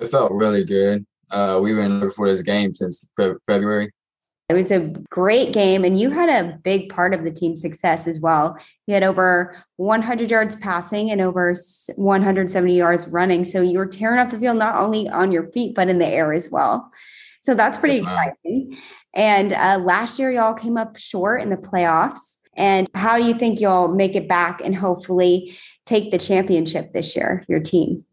It 0.00 0.08
felt 0.08 0.32
really 0.32 0.64
good. 0.64 1.06
Uh, 1.30 1.60
we've 1.62 1.76
been 1.76 2.00
looking 2.00 2.10
for 2.10 2.28
this 2.28 2.42
game 2.42 2.72
since 2.72 3.08
Fe- 3.16 3.34
February. 3.46 3.92
It 4.50 4.54
was 4.54 4.72
a 4.72 4.80
great 5.10 5.52
game, 5.52 5.84
and 5.84 5.96
you 5.96 6.10
had 6.10 6.28
a 6.28 6.58
big 6.58 6.88
part 6.88 7.14
of 7.14 7.22
the 7.22 7.30
team's 7.30 7.60
success 7.60 8.08
as 8.08 8.18
well. 8.18 8.58
You 8.88 8.94
had 8.94 9.04
over 9.04 9.56
100 9.76 10.28
yards 10.28 10.56
passing 10.56 11.12
and 11.12 11.20
over 11.20 11.54
170 11.94 12.76
yards 12.76 13.06
running. 13.06 13.44
So 13.44 13.60
you 13.60 13.78
were 13.78 13.86
tearing 13.86 14.18
up 14.18 14.30
the 14.30 14.40
field 14.40 14.56
not 14.56 14.74
only 14.74 15.08
on 15.08 15.30
your 15.30 15.52
feet, 15.52 15.76
but 15.76 15.88
in 15.88 16.00
the 16.00 16.06
air 16.06 16.32
as 16.32 16.50
well. 16.50 16.90
So 17.42 17.54
that's 17.54 17.78
pretty 17.78 17.98
exciting. 17.98 18.76
And 19.14 19.52
uh, 19.52 19.78
last 19.84 20.18
year, 20.18 20.32
y'all 20.32 20.54
came 20.54 20.76
up 20.76 20.96
short 20.96 21.42
in 21.42 21.50
the 21.50 21.56
playoffs. 21.56 22.38
And 22.56 22.88
how 22.92 23.18
do 23.18 23.24
you 23.24 23.34
think 23.34 23.60
y'all 23.60 23.86
make 23.86 24.16
it 24.16 24.28
back 24.28 24.60
and 24.60 24.74
hopefully 24.74 25.56
take 25.86 26.10
the 26.10 26.18
championship 26.18 26.92
this 26.92 27.14
year, 27.14 27.44
your 27.46 27.60
team? 27.60 28.04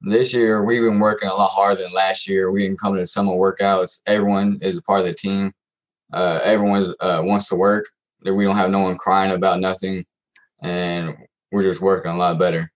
This 0.00 0.32
year, 0.32 0.62
we've 0.62 0.82
been 0.82 1.00
working 1.00 1.28
a 1.28 1.34
lot 1.34 1.50
harder 1.50 1.82
than 1.82 1.92
last 1.92 2.28
year. 2.28 2.50
We've 2.50 2.68
been 2.68 2.76
coming 2.76 3.00
to 3.00 3.06
summer 3.06 3.32
workouts. 3.32 4.00
Everyone 4.06 4.58
is 4.62 4.76
a 4.76 4.82
part 4.82 5.00
of 5.00 5.06
the 5.06 5.14
team. 5.14 5.52
Uh, 6.12 6.40
everyone 6.44 6.84
uh, 7.00 7.22
wants 7.24 7.48
to 7.48 7.56
work. 7.56 7.84
We 8.24 8.44
don't 8.44 8.56
have 8.56 8.70
no 8.70 8.80
one 8.80 8.96
crying 8.96 9.32
about 9.32 9.60
nothing, 9.60 10.04
and 10.62 11.16
we're 11.50 11.62
just 11.62 11.80
working 11.80 12.10
a 12.12 12.16
lot 12.16 12.38
better. 12.38 12.70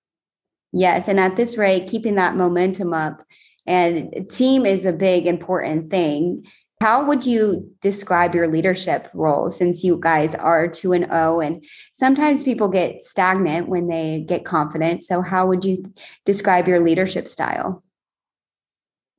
Yes, 0.72 1.08
and 1.08 1.20
at 1.20 1.36
this 1.36 1.56
rate, 1.56 1.88
keeping 1.88 2.16
that 2.16 2.36
momentum 2.36 2.92
up 2.92 3.22
and 3.66 4.28
team 4.28 4.66
is 4.66 4.84
a 4.84 4.92
big 4.92 5.26
important 5.26 5.90
thing. 5.90 6.44
How 6.82 7.04
would 7.04 7.24
you 7.24 7.70
describe 7.80 8.34
your 8.34 8.48
leadership 8.48 9.08
role 9.14 9.50
since 9.50 9.84
you 9.84 10.00
guys 10.02 10.34
are 10.34 10.66
2 10.66 10.92
and 10.94 11.04
0 11.04 11.38
and 11.38 11.64
sometimes 11.92 12.42
people 12.42 12.66
get 12.66 13.04
stagnant 13.04 13.68
when 13.68 13.86
they 13.86 14.24
get 14.26 14.44
confident. 14.44 15.04
So 15.04 15.22
how 15.22 15.46
would 15.46 15.64
you 15.64 15.84
describe 16.24 16.66
your 16.66 16.80
leadership 16.80 17.28
style? 17.28 17.84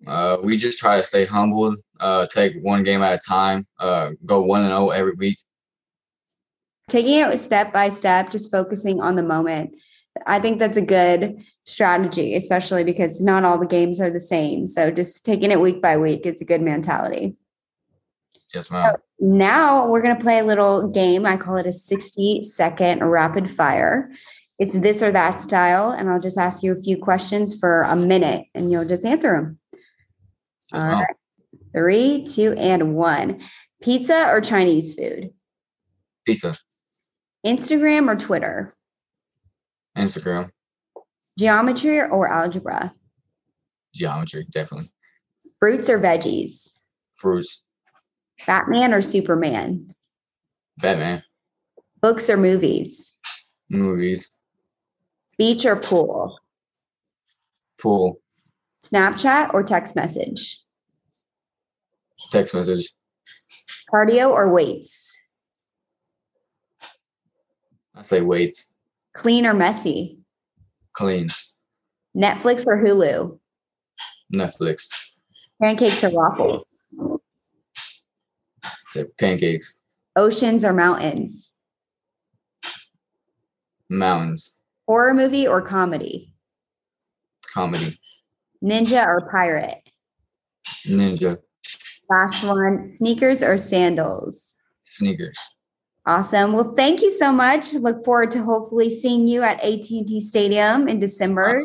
Uh, 0.06 0.40
we 0.44 0.58
just 0.58 0.78
try 0.78 0.98
to 0.98 1.04
stay 1.04 1.24
humbled, 1.24 1.78
uh, 2.02 2.28
take 2.28 2.62
one 2.62 2.84
game 2.84 3.02
at 3.02 3.14
a 3.14 3.26
time, 3.26 3.66
uh, 3.80 4.10
go 4.26 4.42
one 4.42 4.64
and 4.64 4.70
zero 4.72 4.90
every 4.90 5.14
week. 5.14 5.38
Taking 6.90 7.20
it 7.20 7.40
step 7.40 7.72
by 7.72 7.88
step, 7.88 8.30
just 8.30 8.52
focusing 8.52 9.00
on 9.00 9.16
the 9.16 9.24
moment. 9.24 9.72
I 10.28 10.40
think 10.40 10.60
that's 10.60 10.76
a 10.76 10.82
good 10.82 11.42
strategy, 11.64 12.36
especially 12.36 12.84
because 12.84 13.22
not 13.22 13.46
all 13.46 13.58
the 13.58 13.66
games 13.66 14.02
are 14.02 14.12
the 14.12 14.20
same. 14.20 14.68
So 14.68 14.92
just 14.92 15.24
taking 15.24 15.50
it 15.50 15.62
week 15.62 15.82
by 15.82 15.96
week 15.96 16.26
is 16.26 16.42
a 16.42 16.46
good 16.46 16.62
mentality. 16.62 17.38
Yes, 18.54 18.70
ma'am. 18.70 18.96
Now 19.20 19.90
we're 19.90 20.02
going 20.02 20.16
to 20.16 20.22
play 20.22 20.40
a 20.40 20.44
little 20.44 20.88
game. 20.88 21.26
I 21.26 21.38
call 21.38 21.58
it 21.58 21.66
a 21.68 21.74
60 21.74 22.44
second 22.44 23.04
rapid 23.04 23.50
fire. 23.50 24.12
It's 24.60 24.74
this 24.80 25.02
or 25.02 25.12
that 25.12 25.42
style. 25.42 25.90
And 25.92 26.10
I'll 26.10 26.20
just 26.20 26.38
ask 26.38 26.62
you 26.62 26.72
a 26.72 26.82
few 26.82 26.98
questions 26.98 27.60
for 27.60 27.82
a 27.82 27.96
minute 27.96 28.46
and 28.54 28.72
you'll 28.72 28.88
just 28.88 29.06
answer 29.06 29.32
them. 29.32 29.60
Yes, 30.72 30.82
All 30.82 30.88
right. 30.90 31.08
Three, 31.76 32.24
two, 32.24 32.54
and 32.54 32.96
one. 32.96 33.42
Pizza 33.82 34.30
or 34.30 34.40
Chinese 34.42 34.94
food? 34.94 35.32
Pizza, 36.26 36.56
Instagram 37.46 38.08
or 38.08 38.16
Twitter? 38.16 38.74
Instagram, 39.98 40.50
Geometry 41.38 42.02
or 42.02 42.32
algebra? 42.32 42.94
geometry, 43.94 44.46
definitely. 44.52 44.92
Fruits 45.60 45.90
or 45.90 46.00
veggies? 46.00 46.72
Fruits, 47.16 47.64
Batman 48.46 48.94
or 48.94 49.02
Superman? 49.02 49.94
Batman, 50.78 51.24
Books 52.02 52.30
or 52.30 52.38
movies? 52.38 53.16
movies, 53.70 54.38
Beach 55.38 55.66
or 55.66 55.76
pool? 55.78 56.40
pool, 57.82 58.22
Snapchat 58.86 59.54
or 59.54 59.64
text 59.64 59.96
message? 59.96 60.60
text 62.32 62.56
message, 62.56 62.90
Cardio 63.94 64.30
or 64.30 64.52
weights? 64.54 65.16
I 67.96 68.02
say 68.02 68.22
weights, 68.22 68.74
Clean 69.16 69.46
or 69.46 69.54
messy? 69.54 70.18
clean, 70.94 71.28
Netflix 72.16 72.66
or 72.68 72.78
Hulu? 72.84 73.40
Netflix, 74.34 74.90
Pancakes 75.62 76.04
or 76.04 76.10
waffles? 76.10 76.66
Say 78.94 79.06
pancakes, 79.20 79.82
Oceans 80.16 80.64
or 80.64 80.74
mountains? 80.74 81.52
mountains, 83.90 84.62
Horror 84.88 85.14
movie 85.14 85.48
or 85.48 85.62
comedy? 85.62 86.32
comedy, 87.54 87.98
Ninja 88.64 89.06
or 89.06 89.30
pirate? 89.30 89.82
ninja, 90.88 91.38
Last 92.10 92.44
one, 92.46 92.90
sneakers 92.90 93.42
or 93.44 93.58
sandals? 93.58 94.56
sneakers. 94.84 95.40
Awesome. 96.06 96.52
Well, 96.52 96.74
thank 96.76 97.02
you 97.02 97.10
so 97.10 97.32
much. 97.32 97.72
Look 97.72 98.04
forward 98.04 98.30
to 98.32 98.44
hopefully 98.44 98.90
seeing 98.90 99.26
you 99.28 99.42
at 99.42 99.64
AT&T 99.64 100.20
Stadium 100.20 100.90
in 100.90 101.00
December 101.00 101.64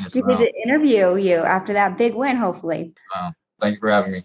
Yes, 0.00 0.12
to 0.12 0.20
to 0.20 0.52
interview 0.62 1.16
you 1.16 1.36
after 1.36 1.72
that 1.72 1.96
big 1.96 2.14
win, 2.14 2.36
hopefully. 2.36 2.92
Wow. 3.14 3.32
Thank 3.60 3.76
you 3.76 3.80
for 3.80 3.90
having 3.90 4.12
me. 4.12 4.18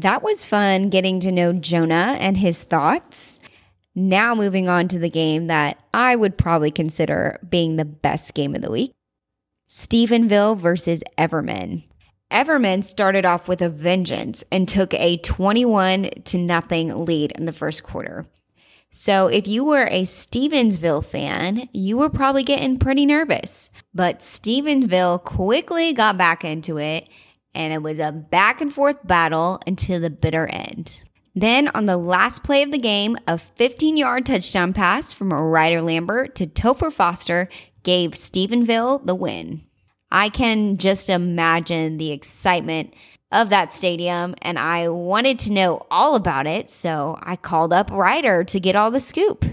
That 0.00 0.22
was 0.22 0.46
fun 0.46 0.88
getting 0.88 1.20
to 1.20 1.30
know 1.30 1.52
Jonah 1.52 2.16
and 2.18 2.38
his 2.38 2.62
thoughts. 2.62 3.38
Now, 3.94 4.34
moving 4.34 4.66
on 4.66 4.88
to 4.88 4.98
the 4.98 5.10
game 5.10 5.48
that 5.48 5.78
I 5.92 6.16
would 6.16 6.38
probably 6.38 6.70
consider 6.70 7.38
being 7.46 7.76
the 7.76 7.84
best 7.84 8.32
game 8.32 8.54
of 8.54 8.62
the 8.62 8.70
week 8.70 8.92
Stephenville 9.68 10.56
versus 10.56 11.04
Everman. 11.18 11.84
Everman 12.30 12.82
started 12.82 13.26
off 13.26 13.46
with 13.46 13.60
a 13.60 13.68
vengeance 13.68 14.42
and 14.50 14.66
took 14.66 14.94
a 14.94 15.18
21 15.18 16.08
to 16.24 16.38
nothing 16.38 17.04
lead 17.04 17.32
in 17.32 17.44
the 17.44 17.52
first 17.52 17.82
quarter. 17.82 18.24
So, 18.90 19.26
if 19.26 19.46
you 19.46 19.64
were 19.64 19.86
a 19.86 20.04
Stephenville 20.04 21.04
fan, 21.04 21.68
you 21.74 21.98
were 21.98 22.08
probably 22.08 22.42
getting 22.42 22.78
pretty 22.78 23.04
nervous. 23.04 23.68
But 23.92 24.20
Stephenville 24.20 25.22
quickly 25.22 25.92
got 25.92 26.16
back 26.16 26.42
into 26.42 26.78
it, 26.78 27.06
and 27.54 27.72
it 27.72 27.82
was 27.82 27.98
a 27.98 28.12
back 28.12 28.60
and 28.60 28.72
forth 28.72 29.06
battle 29.06 29.60
until 29.66 30.00
the 30.00 30.10
bitter 30.10 30.46
end. 30.46 31.00
Then, 31.34 31.68
on 31.68 31.86
the 31.86 31.96
last 31.96 32.42
play 32.42 32.62
of 32.62 32.72
the 32.72 32.78
game, 32.78 33.16
a 33.26 33.38
15 33.38 33.96
yard 33.96 34.26
touchdown 34.26 34.72
pass 34.72 35.12
from 35.12 35.32
Ryder 35.32 35.82
Lambert 35.82 36.34
to 36.36 36.46
Topher 36.46 36.92
Foster 36.92 37.48
gave 37.82 38.12
Stephenville 38.12 39.04
the 39.06 39.14
win. 39.14 39.62
I 40.10 40.28
can 40.28 40.76
just 40.76 41.08
imagine 41.08 41.98
the 41.98 42.10
excitement 42.10 42.94
of 43.32 43.50
that 43.50 43.72
stadium, 43.72 44.34
and 44.42 44.58
I 44.58 44.88
wanted 44.88 45.38
to 45.40 45.52
know 45.52 45.86
all 45.88 46.16
about 46.16 46.48
it, 46.48 46.68
so 46.70 47.16
I 47.22 47.36
called 47.36 47.72
up 47.72 47.90
Ryder 47.90 48.42
to 48.44 48.60
get 48.60 48.74
all 48.74 48.90
the 48.90 48.98
scoop. 48.98 49.44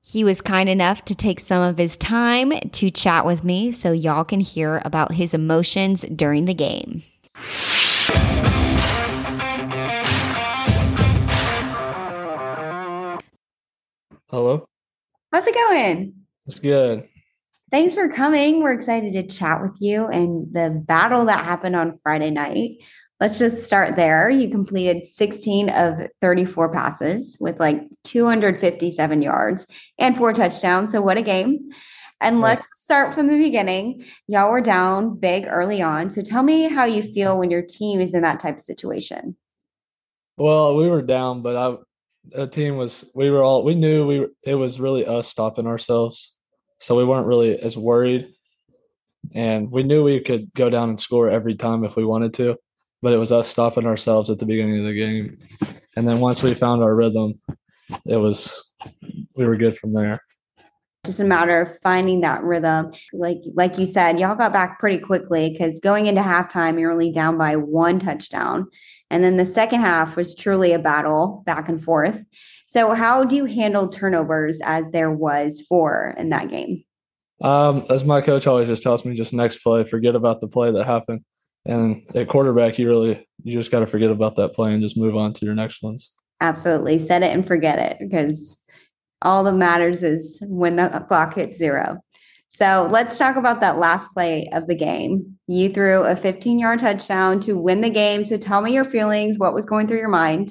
He 0.00 0.24
was 0.24 0.40
kind 0.40 0.68
enough 0.68 1.04
to 1.06 1.14
take 1.14 1.40
some 1.40 1.62
of 1.62 1.76
his 1.76 1.98
time 1.98 2.52
to 2.60 2.90
chat 2.90 3.26
with 3.26 3.44
me 3.44 3.72
so 3.72 3.92
y'all 3.92 4.24
can 4.24 4.40
hear 4.40 4.80
about 4.84 5.12
his 5.12 5.34
emotions 5.34 6.02
during 6.02 6.46
the 6.46 6.54
game. 6.54 7.02
Hello. 14.28 14.66
How's 15.32 15.46
it 15.46 15.54
going? 15.54 16.14
It's 16.46 16.58
good. 16.58 17.08
Thanks 17.70 17.94
for 17.94 18.08
coming. 18.08 18.62
We're 18.62 18.72
excited 18.72 19.12
to 19.14 19.26
chat 19.26 19.62
with 19.62 19.72
you 19.80 20.06
and 20.06 20.52
the 20.52 20.82
battle 20.86 21.24
that 21.26 21.44
happened 21.44 21.76
on 21.76 21.98
Friday 22.02 22.30
night. 22.30 22.78
Let's 23.18 23.38
just 23.38 23.64
start 23.64 23.96
there. 23.96 24.28
You 24.28 24.50
completed 24.50 25.04
16 25.04 25.70
of 25.70 26.08
34 26.20 26.72
passes 26.72 27.38
with 27.40 27.58
like 27.58 27.80
257 28.04 29.22
yards 29.22 29.66
and 29.98 30.16
four 30.16 30.32
touchdowns. 30.32 30.92
So, 30.92 31.00
what 31.00 31.16
a 31.16 31.22
game. 31.22 31.70
And 32.20 32.40
let's 32.40 32.66
start 32.80 33.14
from 33.14 33.26
the 33.26 33.36
beginning. 33.36 34.04
Y'all 34.26 34.50
were 34.50 34.62
down 34.62 35.18
big 35.18 35.44
early 35.46 35.82
on. 35.82 36.10
So, 36.10 36.22
tell 36.22 36.42
me 36.42 36.68
how 36.68 36.84
you 36.84 37.02
feel 37.02 37.38
when 37.38 37.50
your 37.50 37.62
team 37.62 38.00
is 38.00 38.14
in 38.14 38.22
that 38.22 38.40
type 38.40 38.54
of 38.54 38.60
situation. 38.60 39.36
Well, 40.38 40.76
we 40.76 40.88
were 40.88 41.02
down, 41.02 41.42
but 41.42 41.56
I, 41.56 41.76
the 42.30 42.46
team 42.46 42.76
was. 42.76 43.10
We 43.14 43.30
were 43.30 43.42
all. 43.42 43.64
We 43.64 43.74
knew 43.74 44.06
we. 44.06 44.26
It 44.44 44.54
was 44.54 44.80
really 44.80 45.04
us 45.04 45.28
stopping 45.28 45.66
ourselves, 45.66 46.34
so 46.78 46.96
we 46.96 47.04
weren't 47.04 47.26
really 47.26 47.58
as 47.58 47.76
worried, 47.76 48.28
and 49.34 49.70
we 49.70 49.82
knew 49.82 50.02
we 50.02 50.20
could 50.20 50.52
go 50.54 50.70
down 50.70 50.88
and 50.88 51.00
score 51.00 51.30
every 51.30 51.54
time 51.54 51.84
if 51.84 51.96
we 51.96 52.04
wanted 52.04 52.32
to, 52.34 52.56
but 53.02 53.12
it 53.12 53.18
was 53.18 53.32
us 53.32 53.48
stopping 53.48 53.86
ourselves 53.86 54.30
at 54.30 54.38
the 54.38 54.46
beginning 54.46 54.80
of 54.80 54.86
the 54.86 54.94
game, 54.94 55.38
and 55.96 56.08
then 56.08 56.20
once 56.20 56.42
we 56.42 56.54
found 56.54 56.82
our 56.82 56.94
rhythm, 56.94 57.34
it 58.06 58.16
was. 58.16 58.62
We 59.36 59.44
were 59.44 59.56
good 59.56 59.76
from 59.76 59.92
there. 59.92 60.22
Just 61.06 61.20
a 61.20 61.24
matter 61.24 61.62
of 61.62 61.78
finding 61.82 62.20
that 62.20 62.42
rhythm. 62.42 62.92
Like 63.12 63.38
like 63.54 63.78
you 63.78 63.86
said, 63.86 64.18
y'all 64.18 64.34
got 64.34 64.52
back 64.52 64.78
pretty 64.78 64.98
quickly 64.98 65.50
because 65.50 65.80
going 65.80 66.06
into 66.06 66.20
halftime, 66.20 66.78
you're 66.78 66.92
only 66.92 67.12
down 67.12 67.38
by 67.38 67.56
one 67.56 67.98
touchdown. 67.98 68.66
And 69.08 69.22
then 69.22 69.36
the 69.36 69.46
second 69.46 69.80
half 69.80 70.16
was 70.16 70.34
truly 70.34 70.72
a 70.72 70.78
battle 70.78 71.42
back 71.46 71.68
and 71.68 71.82
forth. 71.82 72.24
So, 72.66 72.94
how 72.94 73.24
do 73.24 73.36
you 73.36 73.44
handle 73.44 73.88
turnovers 73.88 74.60
as 74.64 74.90
there 74.90 75.12
was 75.12 75.60
four 75.60 76.14
in 76.18 76.30
that 76.30 76.50
game? 76.50 76.82
Um, 77.42 77.86
as 77.90 78.04
my 78.04 78.20
coach 78.20 78.46
always 78.46 78.68
just 78.68 78.82
tells 78.82 79.04
me, 79.04 79.14
just 79.14 79.32
next 79.32 79.58
play, 79.58 79.84
forget 79.84 80.16
about 80.16 80.40
the 80.40 80.48
play 80.48 80.72
that 80.72 80.84
happened. 80.84 81.20
And 81.64 82.02
at 82.14 82.28
quarterback, 82.28 82.78
you 82.78 82.88
really 82.88 83.26
you 83.44 83.52
just 83.52 83.70
got 83.70 83.80
to 83.80 83.86
forget 83.86 84.10
about 84.10 84.36
that 84.36 84.54
play 84.54 84.72
and 84.72 84.82
just 84.82 84.96
move 84.96 85.16
on 85.16 85.32
to 85.34 85.44
your 85.44 85.54
next 85.54 85.82
ones. 85.82 86.12
Absolutely, 86.40 86.98
set 86.98 87.22
it 87.22 87.32
and 87.32 87.46
forget 87.46 87.78
it 87.78 87.98
because 88.00 88.58
all 89.22 89.44
that 89.44 89.54
matters 89.54 90.02
is 90.02 90.38
when 90.42 90.76
the 90.76 91.04
clock 91.08 91.34
hits 91.34 91.58
zero. 91.58 91.98
So 92.48 92.88
let's 92.90 93.18
talk 93.18 93.36
about 93.36 93.60
that 93.60 93.78
last 93.78 94.12
play 94.12 94.48
of 94.52 94.66
the 94.66 94.74
game. 94.74 95.38
You 95.46 95.68
threw 95.68 96.04
a 96.04 96.16
15 96.16 96.58
yard 96.58 96.78
touchdown 96.78 97.40
to 97.40 97.58
win 97.58 97.80
the 97.80 97.90
game. 97.90 98.24
So 98.24 98.38
tell 98.38 98.62
me 98.62 98.72
your 98.72 98.84
feelings. 98.84 99.38
What 99.38 99.54
was 99.54 99.66
going 99.66 99.88
through 99.88 99.98
your 99.98 100.08
mind? 100.08 100.50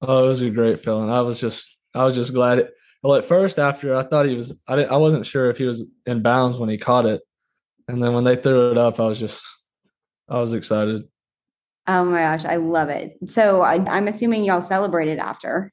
Oh, 0.00 0.24
it 0.24 0.28
was 0.28 0.42
a 0.42 0.50
great 0.50 0.80
feeling. 0.80 1.10
I 1.10 1.20
was 1.20 1.38
just, 1.38 1.78
I 1.94 2.04
was 2.04 2.14
just 2.14 2.32
glad. 2.32 2.58
It, 2.58 2.74
well, 3.02 3.16
at 3.16 3.24
first, 3.24 3.58
after 3.58 3.94
I 3.94 4.02
thought 4.02 4.26
he 4.26 4.34
was, 4.34 4.52
I 4.66 4.76
didn't, 4.76 4.92
I 4.92 4.96
wasn't 4.96 5.26
sure 5.26 5.50
if 5.50 5.58
he 5.58 5.64
was 5.64 5.84
in 6.06 6.22
bounds 6.22 6.58
when 6.58 6.70
he 6.70 6.78
caught 6.78 7.04
it, 7.04 7.20
and 7.86 8.02
then 8.02 8.14
when 8.14 8.24
they 8.24 8.34
threw 8.34 8.70
it 8.70 8.78
up, 8.78 8.98
I 8.98 9.04
was 9.04 9.20
just, 9.20 9.44
I 10.26 10.38
was 10.38 10.54
excited. 10.54 11.02
Oh 11.86 12.04
my 12.04 12.20
gosh, 12.20 12.46
I 12.46 12.56
love 12.56 12.88
it. 12.88 13.12
So 13.28 13.60
I, 13.60 13.74
I'm 13.94 14.08
assuming 14.08 14.44
y'all 14.44 14.62
celebrated 14.62 15.18
after. 15.18 15.70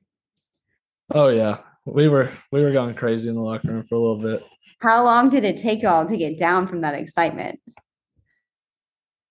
Oh 1.14 1.28
yeah, 1.30 1.58
we 1.86 2.08
were 2.08 2.30
we 2.52 2.62
were 2.64 2.72
going 2.72 2.94
crazy 2.96 3.30
in 3.30 3.36
the 3.36 3.42
locker 3.42 3.68
room 3.70 3.84
for 3.84 3.96
a 3.96 4.00
little 4.00 4.22
bit. 4.22 4.44
How 4.80 5.04
long 5.04 5.30
did 5.30 5.44
it 5.44 5.58
take 5.58 5.82
y'all 5.82 6.06
to 6.06 6.18
get 6.18 6.38
down 6.38 6.68
from 6.68 6.82
that 6.82 6.96
excitement? 6.96 7.60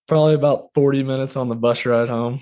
Probably 0.06 0.34
about 0.34 0.70
40 0.74 1.04
minutes 1.04 1.36
on 1.36 1.48
the 1.48 1.54
bus 1.54 1.86
ride 1.86 2.08
home. 2.08 2.40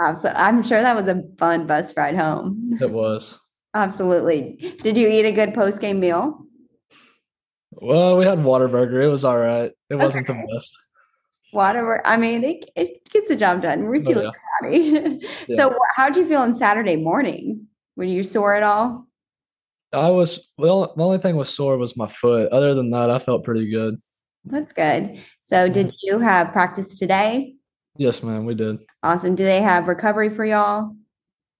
Absolutely. 0.00 0.40
I'm 0.40 0.62
sure 0.62 0.80
that 0.80 0.94
was 0.96 1.08
a 1.08 1.22
fun 1.38 1.66
bus 1.66 1.92
ride 1.96 2.16
home. 2.16 2.78
It 2.80 2.90
was. 2.90 3.40
Absolutely. 3.74 4.76
Did 4.82 4.96
you 4.96 5.08
eat 5.08 5.24
a 5.26 5.32
good 5.32 5.54
post 5.54 5.80
game 5.80 5.98
meal? 5.98 6.46
Well, 7.72 8.16
we 8.16 8.24
had 8.24 8.38
Whataburger. 8.38 9.02
It 9.02 9.08
was 9.08 9.24
all 9.24 9.38
right. 9.38 9.72
It 9.90 9.96
wasn't 9.96 10.28
the 10.28 10.34
best. 10.54 10.72
Whatever. 11.50 12.04
I 12.06 12.16
mean, 12.16 12.44
it, 12.44 12.70
it 12.76 13.10
gets 13.10 13.28
the 13.28 13.36
job 13.36 13.62
done. 13.62 13.88
We 13.88 13.98
Oh, 14.00 14.02
feel 14.04 14.22
yeah. 14.22 14.30
crowdy. 14.62 15.22
Yeah. 15.48 15.56
So, 15.56 15.70
wh- 15.70 15.96
how'd 15.96 16.16
you 16.16 16.24
feel 16.26 16.40
on 16.40 16.54
Saturday 16.54 16.94
morning? 16.96 17.66
Were 17.96 18.04
you 18.04 18.22
sore 18.22 18.54
at 18.54 18.62
all? 18.62 19.06
I 19.92 20.10
was 20.10 20.50
well. 20.58 20.92
The 20.96 21.04
only 21.04 21.18
thing 21.18 21.36
was 21.36 21.48
sore 21.48 21.78
was 21.78 21.96
my 21.96 22.08
foot. 22.08 22.50
Other 22.50 22.74
than 22.74 22.90
that, 22.90 23.10
I 23.10 23.18
felt 23.18 23.44
pretty 23.44 23.70
good. 23.70 23.96
That's 24.44 24.72
good. 24.72 25.20
So, 25.42 25.68
did 25.68 25.92
you 26.02 26.18
have 26.18 26.52
practice 26.52 26.98
today? 26.98 27.54
Yes, 27.96 28.22
ma'am, 28.22 28.44
we 28.44 28.54
did. 28.54 28.80
Awesome. 29.02 29.34
Do 29.36 29.44
they 29.44 29.62
have 29.62 29.86
recovery 29.86 30.28
for 30.28 30.44
y'all? 30.44 30.96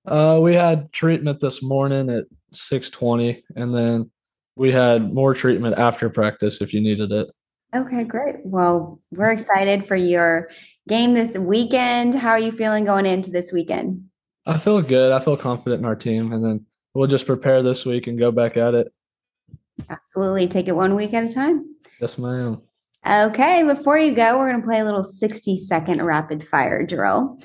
Uh, 0.04 0.38
we 0.42 0.54
had 0.54 0.92
treatment 0.92 1.40
this 1.40 1.62
morning 1.62 2.10
at 2.10 2.24
6:20, 2.52 3.42
and 3.56 3.74
then 3.74 4.10
we 4.56 4.72
had 4.72 5.12
more 5.14 5.34
treatment 5.34 5.78
after 5.78 6.10
practice 6.10 6.60
if 6.60 6.74
you 6.74 6.80
needed 6.80 7.12
it. 7.12 7.30
Okay, 7.74 8.04
great. 8.04 8.36
Well, 8.44 9.00
we're 9.10 9.32
excited 9.32 9.86
for 9.86 9.96
your 9.96 10.48
game 10.86 11.14
this 11.14 11.36
weekend. 11.36 12.14
How 12.14 12.30
are 12.30 12.38
you 12.38 12.52
feeling 12.52 12.84
going 12.84 13.06
into 13.06 13.30
this 13.30 13.52
weekend? 13.52 14.04
I 14.46 14.58
feel 14.58 14.82
good. 14.82 15.12
I 15.12 15.20
feel 15.20 15.36
confident 15.36 15.80
in 15.80 15.86
our 15.86 15.96
team, 15.96 16.32
and 16.32 16.44
then 16.44 16.66
we'll 16.92 17.08
just 17.08 17.26
prepare 17.26 17.62
this 17.62 17.86
week 17.86 18.06
and 18.06 18.18
go 18.18 18.30
back 18.30 18.56
at 18.56 18.74
it. 18.74 18.92
Absolutely. 19.88 20.48
Take 20.48 20.68
it 20.68 20.76
one 20.76 20.94
week 20.94 21.14
at 21.14 21.24
a 21.24 21.28
time. 21.28 21.74
Yes, 22.00 22.18
ma'am. 22.18 22.60
Okay, 23.06 23.62
before 23.62 23.98
you 23.98 24.14
go, 24.14 24.38
we're 24.38 24.50
going 24.50 24.60
to 24.60 24.66
play 24.66 24.80
a 24.80 24.84
little 24.84 25.04
60 25.04 25.56
second 25.58 26.02
rapid 26.02 26.46
fire 26.46 26.86
drill. 26.86 27.38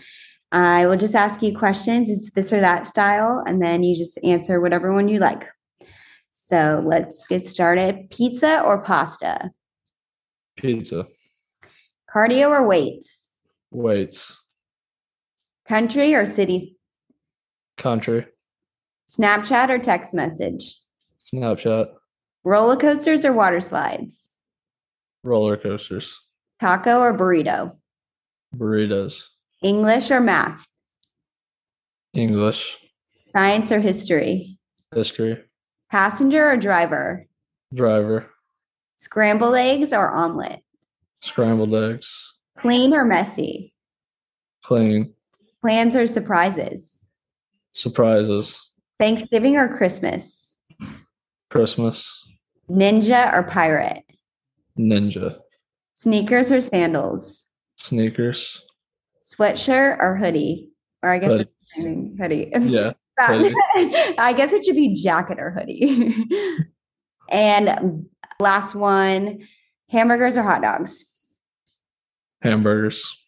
I 0.52 0.88
will 0.88 0.98
just 0.98 1.16
ask 1.16 1.42
you 1.42 1.58
questions. 1.58 2.10
It's 2.10 2.32
this 2.32 2.52
or 2.54 2.60
that 2.60 2.86
style, 2.86 3.44
and 3.46 3.62
then 3.62 3.84
you 3.84 3.98
just 3.98 4.18
answer 4.24 4.60
whatever 4.62 4.94
one 4.94 5.08
you 5.10 5.20
like. 5.20 5.46
So 6.34 6.82
let's 6.86 7.28
get 7.28 7.46
started. 7.46 8.10
Pizza 8.10 8.62
or 8.62 8.82
pasta? 8.82 9.52
Pizza, 10.58 11.08
Cardio 12.14 12.50
or 12.50 12.68
weights? 12.68 13.30
weights, 13.72 14.42
Country 15.68 16.16
or 16.16 16.26
city? 16.26 16.79
Country, 17.80 18.26
Snapchat 19.10 19.70
or 19.70 19.80
text 19.80 20.14
message? 20.14 20.76
Snapchat, 21.34 21.88
Roller 22.44 22.76
coasters 22.76 23.26
or 23.26 23.34
water 23.34 23.62
slides? 23.62 24.32
roller 25.24 25.58
coasters, 25.58 26.20
Taco 26.62 27.00
or 27.00 27.18
burrito? 27.18 27.76
burritos, 28.56 29.26
English 29.64 30.12
or 30.12 30.20
math? 30.20 30.64
English, 32.14 32.78
Science 33.32 33.72
or 33.72 33.80
history? 33.80 34.58
history, 34.94 35.38
Passenger 35.92 36.52
or 36.52 36.58
driver? 36.58 37.26
driver, 37.74 38.30
Scrambled 38.98 39.56
eggs 39.56 39.94
or 39.94 40.10
omelet? 40.12 40.62
scrambled 41.22 41.74
eggs, 41.76 42.34
Clean 42.60 42.94
or 42.94 43.06
messy? 43.06 43.74
clean, 44.64 45.14
Plans 45.62 45.96
or 45.96 46.08
surprises? 46.08 46.99
Surprises, 47.74 48.72
Thanksgiving 49.00 49.58
or 49.58 49.76
Christmas? 49.78 50.50
Christmas, 51.50 52.28
Ninja 52.70 53.34
or 53.34 53.44
pirate? 53.44 54.04
ninja, 54.78 55.38
Sneakers 55.96 56.52
or 56.52 56.62
sandals? 56.62 57.44
sneakers. 57.78 58.64
Sweatshirt 59.26 59.98
or 60.00 60.16
hoodie? 60.18 60.70
Or 61.04 61.12
I 61.12 61.20
guess 61.20 61.32
Hoodie. 61.32 61.50
it's 61.76 62.20
hoodie. 62.20 62.52
Yeah, 62.72 62.92
hoodie. 63.20 63.54
I 64.18 64.34
guess 64.36 64.54
it 64.54 64.66
should 64.66 64.76
be 64.76 64.94
jacket 64.96 65.40
or 65.40 65.52
hoodie. 65.52 66.26
and 67.30 68.06
last 68.40 68.76
one 68.76 69.48
hamburgers 69.90 70.36
or 70.38 70.44
hot 70.44 70.62
dogs? 70.62 71.04
Hamburgers. 72.42 73.19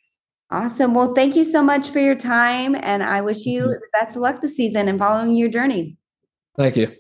Awesome. 0.52 0.94
Well, 0.94 1.14
thank 1.14 1.36
you 1.36 1.46
so 1.46 1.64
much 1.64 1.90
for 1.90 2.00
your 2.00 2.16
time. 2.16 2.76
And 2.76 3.02
I 3.02 3.22
wish 3.22 3.46
you 3.46 3.64
Mhm. 3.64 3.80
the 3.80 3.88
best 3.94 4.16
of 4.18 4.22
luck 4.22 4.42
this 4.42 4.56
season 4.56 4.90
and 4.90 5.00
following 5.00 5.36
your 5.36 5.48
journey. 5.50 5.96
Thank 6.58 6.76
you. 6.76 6.92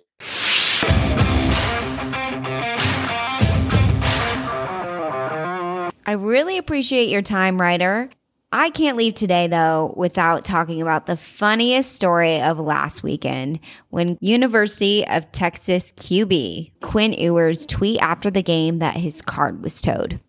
I 6.03 6.13
really 6.13 6.57
appreciate 6.57 7.09
your 7.09 7.21
time, 7.21 7.59
Ryder. 7.59 8.09
I 8.53 8.69
can't 8.69 8.97
leave 8.97 9.13
today, 9.13 9.47
though, 9.47 9.93
without 9.95 10.43
talking 10.43 10.81
about 10.81 11.05
the 11.05 11.15
funniest 11.15 11.93
story 11.93 12.41
of 12.41 12.59
last 12.59 13.01
weekend 13.01 13.59
when 13.91 14.17
University 14.19 15.07
of 15.07 15.31
Texas 15.31 15.93
QB 15.95 16.71
Quinn 16.81 17.13
Ewers 17.13 17.65
tweet 17.65 18.01
after 18.01 18.29
the 18.29 18.43
game 18.43 18.79
that 18.79 18.97
his 18.97 19.21
card 19.21 19.63
was 19.63 19.79
towed. 19.79 20.19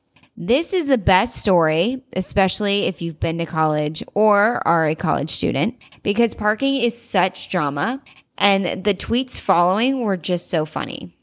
This 0.45 0.73
is 0.73 0.89
the 0.89 0.99
best 0.99 1.37
story, 1.37 2.03
especially 2.17 2.87
if 2.87 3.01
you've 3.01 3.21
been 3.21 3.39
to 3.39 3.47
college 3.47 4.03
or 4.13 4.61
are 4.67 4.89
a 4.89 4.97
college 4.97 5.31
student, 5.31 5.77
because 6.03 6.35
parking 6.35 6.75
is 6.75 7.01
such 7.01 7.49
drama, 7.49 8.03
and 8.37 8.83
the 8.83 8.93
tweets 8.93 9.39
following 9.39 10.01
were 10.01 10.17
just 10.17 10.51
so 10.51 10.65
funny. 10.65 11.17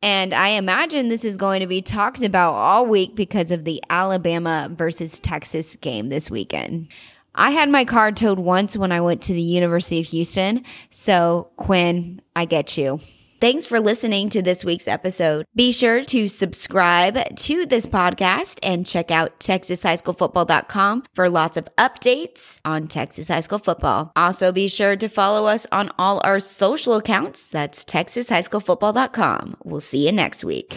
And 0.00 0.32
I 0.32 0.48
imagine 0.48 1.10
this 1.10 1.26
is 1.26 1.36
going 1.36 1.60
to 1.60 1.66
be 1.66 1.82
talked 1.82 2.22
about 2.22 2.54
all 2.54 2.86
week 2.86 3.14
because 3.14 3.50
of 3.50 3.66
the 3.66 3.84
Alabama 3.90 4.70
versus 4.72 5.20
Texas 5.20 5.76
game 5.76 6.08
this 6.08 6.30
weekend. 6.30 6.88
I 7.34 7.50
had 7.50 7.68
my 7.68 7.84
car 7.84 8.12
towed 8.12 8.38
once 8.38 8.78
when 8.78 8.92
I 8.92 9.02
went 9.02 9.20
to 9.24 9.34
the 9.34 9.42
University 9.42 10.00
of 10.00 10.06
Houston. 10.06 10.64
So, 10.88 11.50
Quinn, 11.58 12.22
I 12.34 12.46
get 12.46 12.78
you. 12.78 12.98
Thanks 13.44 13.66
for 13.66 13.78
listening 13.78 14.30
to 14.30 14.40
this 14.40 14.64
week's 14.64 14.88
episode. 14.88 15.44
Be 15.54 15.70
sure 15.70 16.02
to 16.04 16.28
subscribe 16.28 17.36
to 17.36 17.66
this 17.66 17.84
podcast 17.84 18.58
and 18.62 18.86
check 18.86 19.10
out 19.10 19.38
TexasHighSchoolFootball.com 19.38 21.04
for 21.12 21.28
lots 21.28 21.58
of 21.58 21.68
updates 21.76 22.58
on 22.64 22.88
Texas 22.88 23.28
High 23.28 23.40
School 23.40 23.58
football. 23.58 24.12
Also, 24.16 24.50
be 24.50 24.66
sure 24.66 24.96
to 24.96 25.08
follow 25.08 25.44
us 25.44 25.66
on 25.70 25.90
all 25.98 26.22
our 26.24 26.40
social 26.40 26.94
accounts. 26.94 27.50
That's 27.50 27.84
TexasHighSchoolFootball.com. 27.84 29.58
We'll 29.62 29.80
see 29.80 30.06
you 30.06 30.12
next 30.12 30.42
week. 30.42 30.74